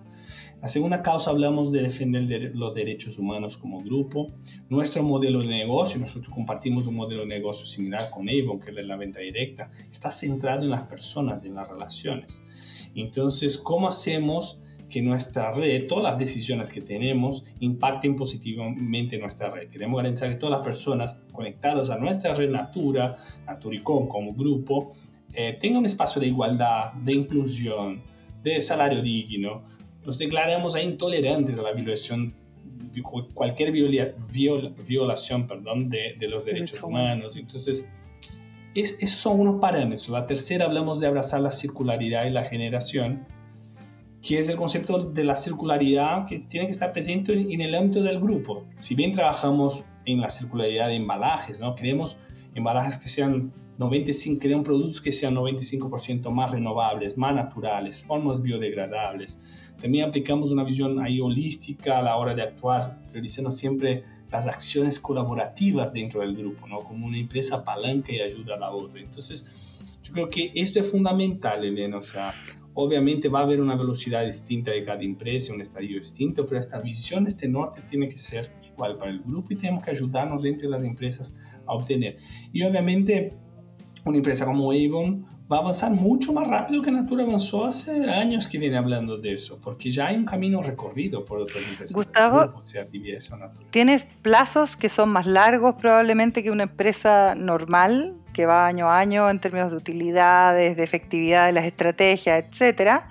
[0.61, 4.31] La segunda causa hablamos de defender los derechos humanos como grupo.
[4.69, 8.85] Nuestro modelo de negocio, nosotros compartimos un modelo de negocio similar con Avon, que es
[8.85, 12.39] la venta directa, está centrado en las personas, en las relaciones.
[12.93, 14.59] Entonces, ¿cómo hacemos
[14.91, 19.69] que nuestra red, todas las decisiones que tenemos, impacten positivamente nuestra red?
[19.69, 23.15] Queremos garantizar que todas las personas conectadas a nuestra red Natura,
[23.47, 24.93] Naturicom como grupo,
[25.33, 28.01] eh, tengan un espacio de igualdad, de inclusión,
[28.43, 29.63] de salario digno,
[30.05, 32.33] nos declaramos intolerantes a la violación,
[33.33, 37.35] cualquier violación perdón, de, los derechos humanos.
[37.35, 37.89] Entonces,
[38.73, 40.09] esos son unos parámetros.
[40.09, 43.25] La tercera hablamos de abrazar la circularidad y la generación,
[44.21, 48.03] que es el concepto de la circularidad que tiene que estar presente en el ámbito
[48.03, 48.65] del grupo.
[48.79, 51.75] Si bien trabajamos en la circularidad de embalajes, ¿no?
[51.75, 52.17] queremos
[52.53, 59.39] embalajes que sean 95, queremos productos que sean 95% más renovables, más naturales, formas biodegradables,
[59.81, 64.99] también aplicamos una visión ahí holística a la hora de actuar, realizando siempre las acciones
[64.99, 66.79] colaborativas dentro del grupo, ¿no?
[66.79, 69.01] Como una empresa palanca y ayuda a la otra.
[69.01, 69.47] Entonces,
[70.03, 71.97] yo creo que esto es fundamental, Elena.
[71.97, 72.31] O sea,
[72.73, 76.79] obviamente va a haber una velocidad distinta de cada empresa, un estadio distinto, pero esta
[76.79, 80.69] visión, este norte tiene que ser igual para el grupo y tenemos que ayudarnos entre
[80.69, 82.17] las empresas a obtener.
[82.53, 83.33] Y obviamente,
[84.05, 88.47] una empresa como Avon va a avanzar mucho más rápido que Natura avanzó hace años
[88.47, 91.93] que viene hablando de eso, porque ya hay un camino recorrido por otras empresas.
[91.93, 92.63] Gustavo,
[93.69, 98.99] ¿tienes plazos que son más largos probablemente que una empresa normal, que va año a
[98.99, 103.09] año en términos de utilidades, de efectividad de las estrategias, etcétera?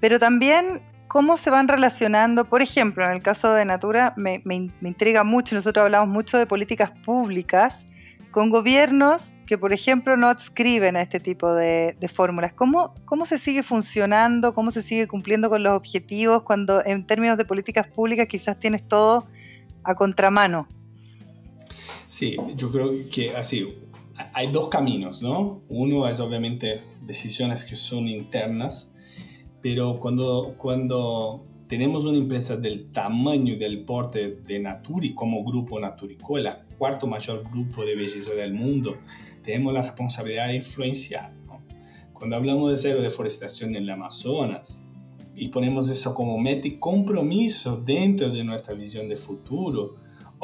[0.00, 4.70] Pero también cómo se van relacionando, por ejemplo, en el caso de Natura me, me,
[4.80, 7.84] me intriga mucho, nosotros hablamos mucho de políticas públicas
[8.32, 12.52] con gobiernos que, por ejemplo, no adscriben a este tipo de, fórmulas.
[12.52, 14.54] ¿Cómo, ¿Cómo se sigue funcionando?
[14.54, 18.88] ¿Cómo se sigue cumpliendo con los objetivos cuando en términos de políticas públicas quizás tienes
[18.88, 19.26] todo
[19.84, 20.66] a contramano?
[22.08, 23.78] Sí, yo creo que así,
[24.32, 25.62] hay dos caminos, ¿no?
[25.68, 28.92] Uno es obviamente decisiones que son internas
[29.62, 36.36] pero cuando, cuando tenemos una empresa del tamaño del porte de Naturi como grupo Naturico,
[36.36, 38.96] el cuarto mayor grupo de belleza del mundo,
[39.44, 41.32] tenemos la responsabilidad de influenciar.
[42.12, 44.80] Cuando hablamos de cero deforestación en el Amazonas
[45.34, 49.94] y ponemos eso como meta y compromiso dentro de nuestra visión de futuro,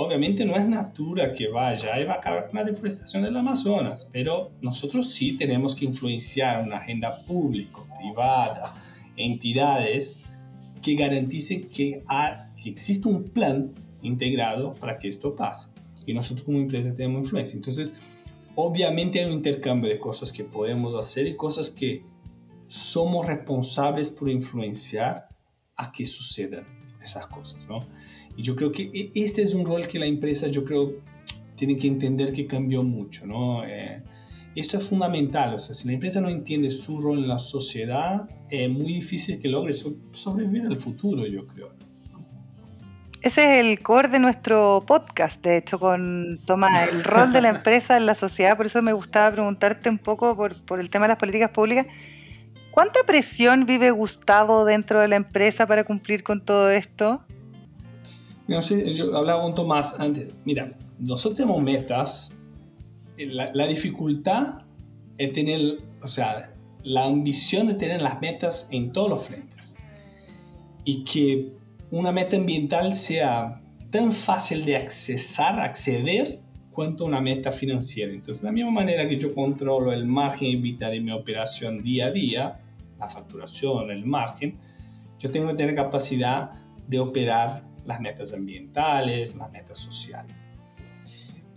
[0.00, 4.08] obviamente no es Natura que vaya y va a acabar con la deforestación del Amazonas,
[4.12, 8.74] pero nosotros sí tenemos que influenciar una agenda pública, privada,
[9.16, 10.20] entidades
[10.82, 12.04] que garanticen que,
[12.62, 15.70] que existe un plan integrado para que esto pase.
[16.06, 17.56] Y nosotros como empresa tenemos influencia.
[17.56, 17.98] Entonces,
[18.54, 22.04] obviamente hay un intercambio de cosas que podemos hacer y cosas que
[22.68, 25.26] somos responsables por influenciar
[25.74, 27.80] a que sucedan esas cosas, ¿no?
[28.36, 30.94] Y yo creo que e, este es un rol que la empresa, yo creo,
[31.56, 33.64] tiene que entender que cambió mucho, ¿no?
[33.64, 34.02] Eh,
[34.54, 38.28] esto es fundamental, o sea, si la empresa no entiende su rol en la sociedad,
[38.50, 41.70] es muy difícil que logre sobrevivir al futuro, yo creo.
[43.20, 47.48] Ese es el core de nuestro podcast, de hecho, con Tomás, el rol de la
[47.56, 48.56] empresa en la sociedad.
[48.56, 51.86] Por eso me gustaba preguntarte un poco por, por el tema de las políticas públicas.
[52.78, 57.24] ¿Cuánta presión vive Gustavo dentro de la empresa para cumplir con todo esto?
[58.46, 60.32] No sé, yo hablaba con Tomás antes.
[60.44, 62.32] Mira, nosotros tenemos metas
[63.16, 64.62] la, dificultad
[65.16, 69.76] es tener, o sea, la ambición de tener las metas en todos los frentes.
[70.84, 71.50] Y que
[71.90, 73.60] una meta ambiental sea
[73.90, 76.38] tan fácil de accesar, acceder,
[76.70, 78.12] cuanto una meta financiera.
[78.12, 82.06] Entonces, de la misma manera que yo controlo el margen EBITDA de mi operación día
[82.06, 82.60] a día,
[82.98, 84.58] la facturación, el margen,
[85.18, 86.52] yo tengo que tener capacidad
[86.86, 90.34] de operar las metas ambientales, las metas sociales.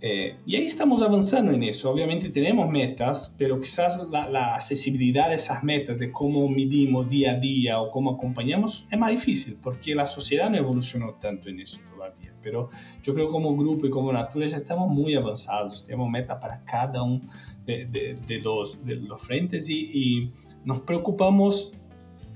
[0.04, 1.88] Eh, y ahí estamos avanzando en eso.
[1.88, 7.34] Obviamente tenemos metas, pero quizás la, accesibilidad de esas metas, de cómo medimos día a
[7.34, 11.78] día o cómo acompañamos, es más difícil porque la sociedad no evolucionó tanto en eso
[11.94, 12.34] todavía.
[12.42, 12.70] Pero
[13.04, 15.84] yo creo que como grupo y como naturaleza estamos muy avanzados.
[15.86, 17.20] Tenemos metas para cada uno
[17.64, 17.86] de,
[18.26, 20.32] de, los, de los, frentes y, y
[20.64, 21.72] nos preocupamos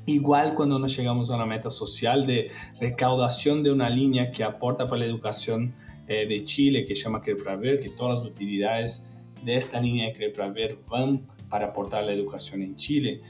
[0.06, 4.86] Igual cuando nos llegamos a una meta social de recaudación de una línea que aporta
[4.86, 5.74] para la educación
[6.06, 9.04] eh, de Chile que se llama CREPRAVER, que todas las utilidades
[9.44, 13.20] de esta línea de CREPRAVER van para aportar la educación en Chile.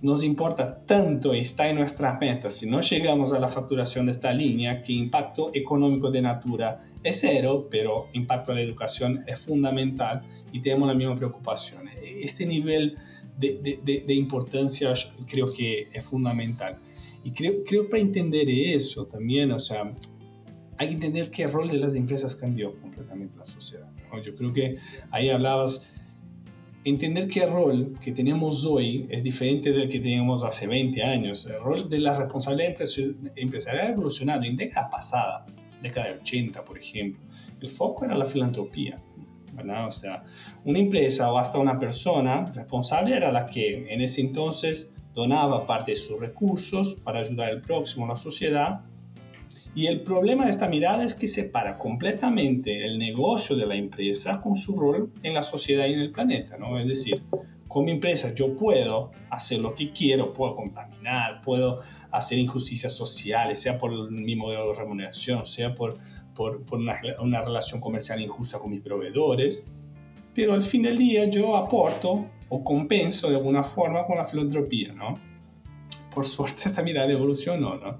[0.00, 4.32] Nos importa tanto está en nuestras metas, si no llegamos a la facturación de esta
[4.32, 10.22] línea, que impacto económico de Natura es cero, pero impacto a la educación es fundamental
[10.50, 11.90] y tenemos la misma preocupación.
[12.02, 12.96] Este nivel
[13.38, 14.92] de, de, de importancia
[15.26, 16.78] creo que es fundamental.
[17.24, 19.92] Y creo, creo para entender eso también, o sea,
[20.78, 23.90] hay que entender que rol de las empresas cambió completamente en la sociedad.
[24.22, 24.76] Yo creo que
[25.10, 25.86] ahí hablabas,
[26.84, 31.46] entender que el rol que tenemos hoy es diferente del que teníamos hace 20 años.
[31.46, 32.76] El rol de la responsabilidad
[33.34, 35.46] empresarial ha evolucionado en década pasada,
[35.82, 37.20] década de 80, por ejemplo.
[37.60, 39.02] El foco era la filantropía.
[39.86, 40.22] O sea,
[40.64, 45.92] una empresa o hasta una persona responsable era la que en ese entonces donaba parte
[45.92, 48.80] de sus recursos para ayudar al próximo, a la sociedad,
[49.76, 54.40] y el problema de esta mirada es que separa completamente el negocio de la empresa
[54.40, 56.80] con su rol en la sociedad y en el planeta, ¿no?
[56.80, 57.22] Es decir,
[57.68, 63.76] como empresa yo puedo hacer lo que quiero, puedo contaminar, puedo hacer injusticias sociales, sea
[63.76, 65.98] por mi modelo de remuneración, sea por,
[66.36, 69.66] por, por una, una relación comercial injusta con mis proveedores,
[70.34, 74.92] pero al fin del día yo aporto o compenso de alguna forma con la filantropía,
[74.92, 75.14] ¿no?
[76.14, 77.98] Por suerte esta mirada evolucionó, ¿no?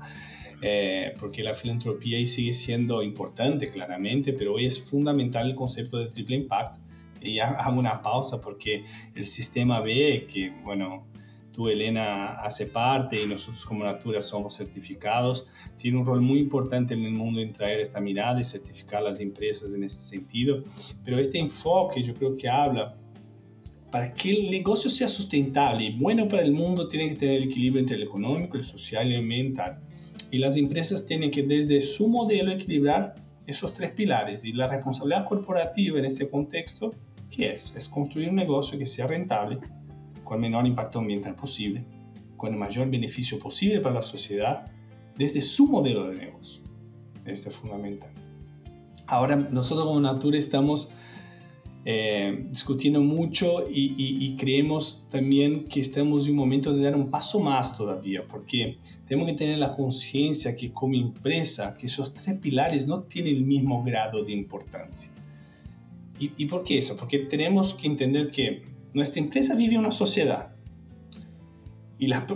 [0.62, 5.98] Eh, porque la filantropía ahí sigue siendo importante claramente, pero hoy es fundamental el concepto
[5.98, 6.78] de triple impact.
[7.20, 11.06] Y hago una pausa porque el sistema ve que, bueno,
[11.56, 15.46] tú Elena hace parte y nosotros como Natura somos certificados,
[15.78, 19.20] tiene un rol muy importante en el mundo en traer esta mirada y certificar las
[19.20, 20.62] empresas en este sentido,
[21.02, 22.94] pero este enfoque yo creo que habla
[23.90, 27.44] para que el negocio sea sustentable y bueno para el mundo, tiene que tener el
[27.44, 29.78] equilibrio entre el económico, el social y el ambiental.
[30.30, 33.14] Y las empresas tienen que desde su modelo equilibrar
[33.46, 34.44] esos tres pilares.
[34.44, 36.94] Y la responsabilidad corporativa en este contexto,
[37.30, 37.72] ¿qué es?
[37.76, 39.58] Es construir un negocio que sea rentable,
[40.26, 41.84] con menor impacto ambiental posible,
[42.36, 44.66] con el mayor beneficio posible para la sociedad,
[45.16, 46.60] desde su modelo de negocio.
[47.24, 48.10] Esto es fundamental.
[49.06, 50.90] Ahora, nosotros como Natura estamos
[51.84, 57.38] eh, discutiendo mucho y, creemos también que estamos en un momento de dar un paso
[57.38, 62.88] más todavía, porque tenemos que tener la conciencia que como empresa, que esos tres pilares
[62.88, 65.08] no tienen el mismo grado de importancia.
[66.18, 66.96] ¿Y, ¿Y por qué eso?
[66.96, 70.56] Porque tenemos que entender que nuestra empresa vive una sociedad
[71.98, 72.26] y la,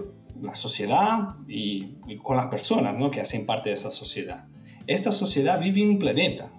[0.42, 3.10] la sociedad y, con las personas ¿no?
[3.10, 4.44] que hacen parte de esa sociedad.
[4.86, 6.52] Esta sociedad vive en un planeta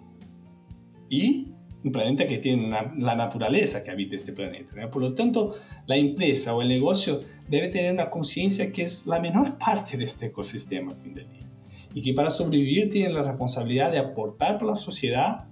[1.08, 1.49] y
[1.84, 4.89] un planeta que tiene la naturaleza que habita este planeta.
[4.89, 5.54] Por lo tanto,
[5.86, 10.06] la empresa o el negocio debe tener una conciencia que es la menor parte de
[10.06, 11.47] este ecosistema fin del día.
[11.93, 15.45] Y que para sobrevivir tiene la responsabilidad de aportar para la sociedad,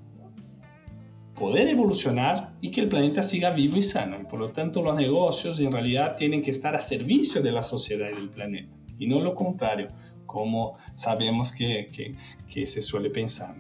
[1.39, 4.19] poder evolucionar y que el planeta siga vivo y sano.
[4.21, 7.63] Y por lo tanto, los negocios en realidad tienen que estar a servicio de la
[7.63, 8.75] sociedad y del planeta.
[8.99, 9.87] Y no lo contrario,
[10.25, 12.15] como sabemos que, que,
[12.53, 13.55] que se suele pensar.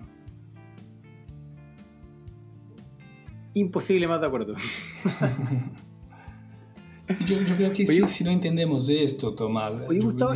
[3.53, 4.55] Imposible más de acuerdo.
[7.25, 9.73] yo, creo que si, no entendemos esto, Tomás.
[9.87, 10.33] Oye, Gustavo,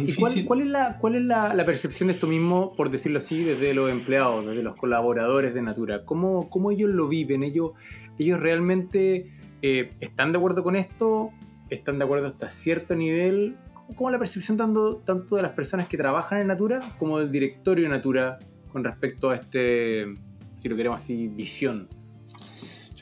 [0.48, 3.92] cuál, es, la, cuál es la, percepción de esto mismo, por decirlo así, desde los
[3.92, 6.04] empleados, desde los colaboradores de Natura?
[6.06, 7.44] ¿Cómo, cómo ellos lo viven?
[7.44, 7.72] ¿Ellos,
[8.18, 11.30] ellos realmente eh, están de acuerdo con esto?
[11.70, 13.56] ¿Están de acuerdo hasta cierto nivel?
[13.96, 17.84] ¿Cómo la percepción tanto, tanto de las personas que trabajan en Natura como del directorio
[17.84, 18.40] de Natura
[18.72, 20.06] con respecto a este,
[20.58, 21.88] si lo queremos así, visión?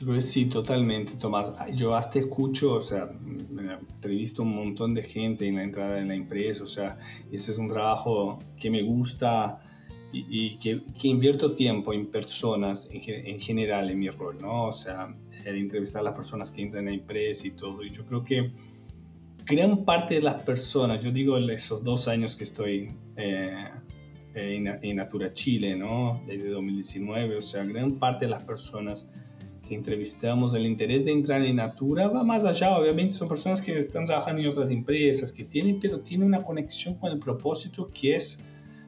[0.01, 1.53] Yo sí, totalmente, Tomás.
[1.75, 6.15] Yo hasta escucho, o sea, entrevisto un montón de gente en la entrada de la
[6.15, 6.97] empresa, o sea,
[7.31, 9.61] ese es un trabajo que me gusta
[10.11, 14.65] y, que, que, invierto tiempo en personas en, en, general en mi rol, ¿no?
[14.65, 17.83] O sea, el entrevistar a las personas que entran en la empresa y todo.
[17.83, 18.51] Y yo creo que
[19.45, 23.69] gran parte de las personas, yo digo esos dos años que estoy eh,
[24.33, 26.21] en, en Natura Chile, ¿no?
[26.25, 29.07] Desde 2019, o sea, gran parte de las personas
[29.75, 34.05] entrevistamos, el interés de entrar en Natura va más allá, obviamente son personas que están
[34.05, 38.39] trabajando en otras empresas, que tienen, pero tienen una conexión con el propósito que es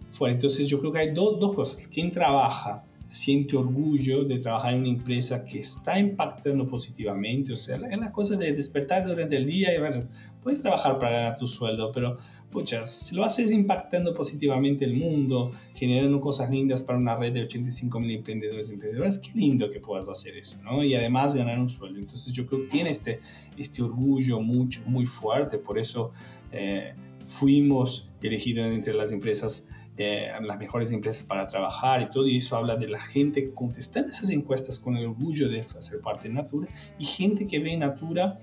[0.10, 0.36] fuera.
[0.36, 1.88] Entonces yo creo que hay dos, dos cosas.
[1.88, 7.76] Quien trabaja siente orgullo de trabajar en una empresa que está impactando positivamente, o sea,
[7.76, 10.08] es la cosa de despertar durante el día y ver,
[10.42, 12.18] puedes trabajar para ganar tu sueldo, pero
[12.54, 17.42] pucha, si lo haces impactando positivamente el mundo, generando cosas lindas para una red de
[17.42, 20.84] 85 mil emprendedores y emprendedoras, qué lindo que puedas hacer eso, ¿no?
[20.84, 22.00] Y además ganar un sueldo.
[22.00, 23.20] Entonces yo creo que tiene este,
[23.58, 26.12] este orgullo mucho, muy fuerte, por eso
[26.52, 26.94] eh,
[27.26, 32.56] fuimos elegidos entre las empresas eh, las mejores empresas para trabajar y todo, y eso
[32.58, 36.34] habla de la gente que contesta esas encuestas con el orgullo de hacer parte de
[36.34, 38.40] Natura y gente que ve en Natura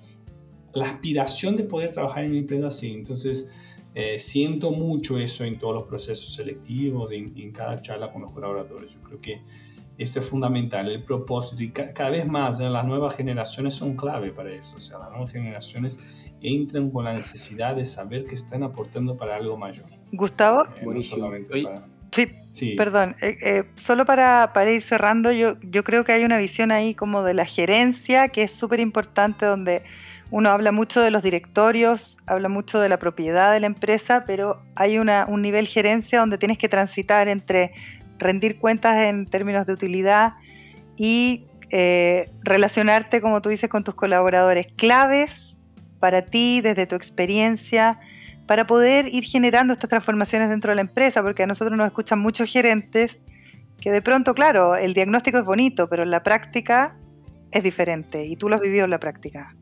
[0.72, 2.92] la aspiración de poder trabajar en una empresa así.
[2.92, 3.50] Entonces,
[3.94, 8.32] eh, siento mucho eso en todos los procesos selectivos, en, en, cada charla con los
[8.32, 8.94] colaboradores.
[8.94, 9.40] Yo creo que
[9.98, 14.50] esto es fundamental, el propósito, y cada vez más las nuevas generaciones son clave para
[14.50, 14.76] eso.
[14.76, 15.98] O sea, las nuevas generaciones
[16.40, 19.86] entran con la necesidad de saber que están aportando para algo mayor.
[20.12, 21.02] Gustavo, eh,
[22.52, 26.70] sí, perdón, eh, solo para, para, ir cerrando, yo, yo creo que hay una visión
[26.70, 29.82] ahí como de la gerencia que es súper importante donde
[30.30, 34.62] uno habla mucho de los directorios, habla mucho de la propiedad de la empresa, pero
[34.76, 37.72] hay una, un nivel gerencia donde tienes que transitar entre
[38.18, 40.34] rendir cuentas en términos de utilidad
[40.96, 45.56] y eh, relacionarte, como tú dices, con tus colaboradores claves
[45.98, 47.98] para ti, desde tu experiencia,
[48.46, 52.18] para poder ir generando estas transformaciones dentro de la empresa, porque a nosotros nos escuchan
[52.18, 53.22] muchos gerentes
[53.80, 56.96] que de pronto, claro, el diagnóstico es bonito, pero en la práctica
[57.50, 59.54] es diferente y tú lo has vivido en la práctica.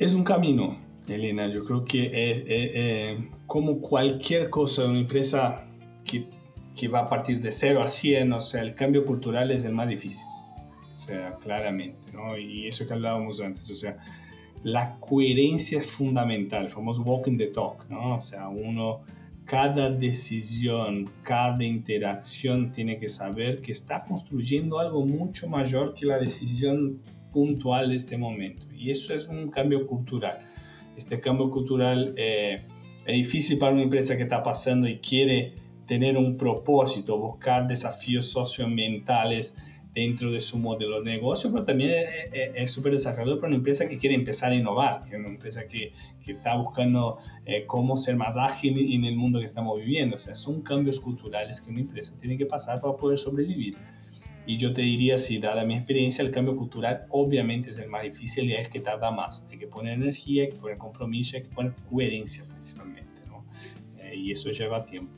[0.00, 1.46] Es un camino, Elena.
[1.48, 5.66] Yo creo que eh, eh, como cualquier cosa, una empresa
[6.06, 6.24] que,
[6.74, 9.74] que, va a partir de 0 a 100, o sea, el cambio cultural es el
[9.74, 10.26] más difícil.
[10.90, 12.38] O sea, claramente, ¿no?
[12.38, 13.98] Y eso que hablábamos antes, o sea,
[14.62, 18.14] la coherencia es fundamental, famoso walking the talk, ¿no?
[18.14, 19.02] O sea, uno,
[19.44, 26.18] cada decisión, cada interacción tiene que saber que está construyendo algo mucho mayor que la
[26.18, 27.02] decisión
[27.32, 28.66] puntual de este momento.
[28.72, 30.40] Y eso es un cambio cultural.
[30.96, 32.62] Este cambio cultural eh,
[33.06, 35.54] es difícil para una empresa que está pasando y quiere
[35.86, 39.56] tener un propósito, buscar desafíos socioambientales
[39.92, 41.92] dentro de su modelo de negocio, pero también
[42.32, 45.66] es súper desafiador para una empresa que quiere empezar a innovar, que es una empresa
[45.66, 45.92] que,
[46.24, 50.14] que está buscando eh, cómo ser más ágil en el mundo que estamos viviendo.
[50.14, 53.76] O sea, son cambios culturales que una empresa tiene que pasar para poder sobrevivir.
[54.50, 58.02] Y yo te diría, si dada mi experiencia, el cambio cultural obviamente es el más
[58.02, 59.46] difícil y es que tarda más.
[59.48, 63.22] Hay que poner energía, hay que poner compromiso, hay que poner coherencia principalmente.
[63.28, 63.44] ¿no?
[64.00, 65.12] Eh, y eso lleva tiempo.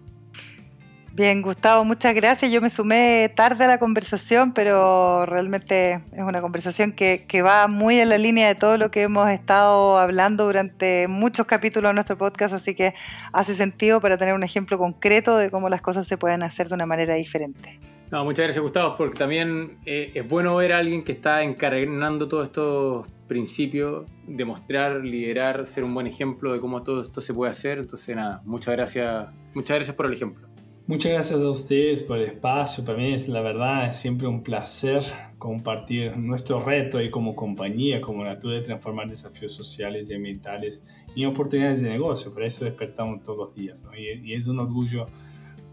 [1.14, 2.52] Bien, Gustavo, muchas gracias.
[2.52, 7.68] Yo me sumé tarde a la conversación, pero realmente es una conversación que, que, va
[7.68, 11.94] muy en la línea de todo lo que hemos estado hablando durante muchos capítulos de
[11.94, 12.92] nuestro podcast, así que
[13.32, 16.74] hace sentido para tener un ejemplo concreto de cómo las cosas se pueden hacer de
[16.74, 17.80] una manera diferente.
[18.12, 22.28] No, muchas gracias Gustavo, porque también eh, es bueno ver a alguien que está encarnando
[22.28, 27.52] todos estos principios, demostrar, liderar, ser un buen ejemplo de cómo todo esto se puede
[27.52, 27.78] hacer.
[27.78, 30.46] Entonces, nada, muchas gracias, muchas gracias por el ejemplo.
[30.86, 32.84] Muchas gracias a ustedes por el espacio.
[32.84, 35.02] Para mí es la verdad, es siempre un placer
[35.38, 40.84] compartir nuestro reto y como compañía, como Natura, de transformar desafíos sociales y ambientales
[41.16, 42.30] en oportunidades de negocio.
[42.34, 43.82] Por eso despertamos todos los días.
[43.96, 45.06] Y, y, es un orgullo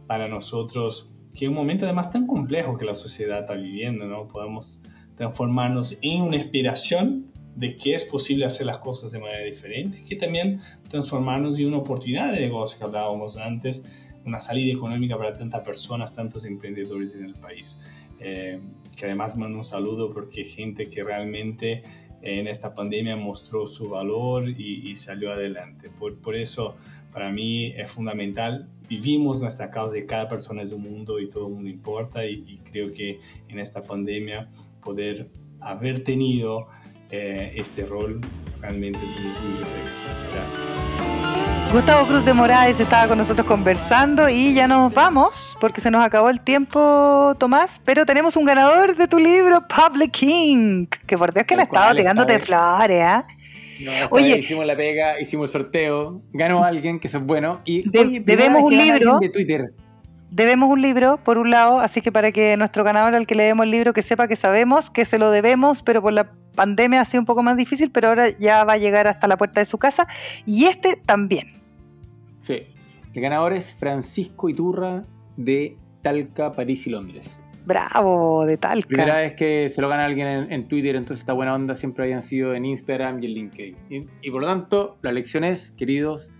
[0.07, 4.27] para nosotros que en un momento además tan complejo que la sociedad está viviendo, ¿no?
[4.27, 4.83] podamos
[5.15, 10.17] transformarnos en una inspiración de que es posible hacer las cosas de manera diferente, que
[10.17, 10.59] también
[10.89, 13.85] transformarnos en una oportunidad de negocio que hablábamos antes
[14.25, 17.81] una salida económica para tantas personas, tantos emprendedores en el país.
[18.19, 18.59] Eh,
[18.97, 21.83] que además mando un saludo porque gente que realmente
[22.21, 25.89] en esta pandemia mostró su valor y, salió adelante.
[25.89, 26.75] Por, por, eso,
[27.11, 28.67] para mí es fundamental.
[28.87, 32.59] Vivimos nuestra causa de cada persona es un mundo y todo el mundo importa y,
[32.71, 34.47] creo que en esta pandemia
[34.83, 35.27] poder
[35.59, 36.67] haber tenido
[37.11, 38.19] eh, este rol
[38.61, 39.65] realmente es un orgullo.
[40.33, 40.79] Gracias.
[41.71, 46.03] Gustavo Cruz de Moraes estaba con nosotros conversando y ya nos vamos porque se nos
[46.03, 47.79] acabó el tiempo, Tomás.
[47.85, 51.93] Pero tenemos un ganador de tu libro, Public King, que por Dios que le estaba
[51.93, 53.23] tirándote flores,
[53.87, 54.07] ¿ah?
[54.11, 57.61] oye, hicimos la pega, hicimos el sorteo, ganó alguien que eso es bueno.
[57.65, 59.19] Y debemos un libro.
[59.19, 59.73] De Twitter.
[60.31, 63.43] Debemos un libro, por un lado, así que para que nuestro ganador al que le
[63.43, 67.01] demos el libro que sepa que sabemos que se lo debemos, pero por la pandemia
[67.01, 69.59] ha sido un poco más difícil, pero ahora ya va a llegar hasta la puerta
[69.61, 70.07] de su casa.
[70.45, 71.53] Y este también.
[72.41, 72.67] Sí.
[73.13, 75.03] El ganador es Francisco Iturra
[75.35, 77.39] de Talca, París y Londres.
[77.65, 78.87] Bravo, de Talca.
[78.87, 82.21] Primera vez que se lo gana alguien en, Twitter, entonces esta buena onda siempre habían
[82.21, 84.09] sido en Instagram y en LinkedIn.
[84.21, 86.31] Y, por lo tanto, la lección es, queridos,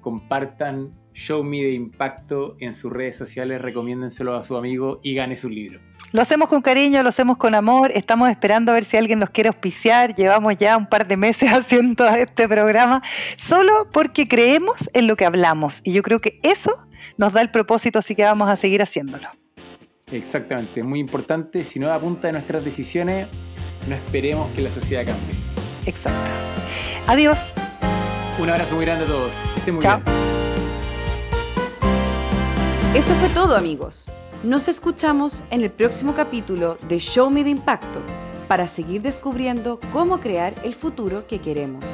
[0.00, 5.36] compartan Show Me de Impacto en sus redes sociales, recomiéndenselo a su amigo y gane
[5.36, 5.80] su libro.
[6.12, 7.90] Lo hacemos con cariño, lo hacemos con amor.
[7.92, 10.14] Estamos esperando a ver si alguien nos quiere auspiciar.
[10.14, 13.02] Llevamos ya un par de meses haciendo este programa
[13.36, 15.80] solo porque creemos en lo que hablamos.
[15.84, 16.78] Y yo creo que eso
[17.16, 19.28] nos da el propósito, así que vamos a seguir haciéndolo.
[20.14, 21.64] Exactamente, muy importante.
[21.64, 23.26] Si no da punta de nuestras decisiones,
[23.88, 25.36] no esperemos que la sociedad cambie.
[25.86, 26.30] Exacto.
[27.08, 27.54] Adiós.
[28.38, 29.32] Un abrazo muy grande a todos.
[29.56, 30.00] estén muy Chao.
[30.04, 30.16] bien.
[32.94, 34.10] Eso fue todo, amigos.
[34.44, 38.00] Nos escuchamos en el próximo capítulo de Show Me de Impacto
[38.46, 41.84] para seguir descubriendo cómo crear el futuro que queremos.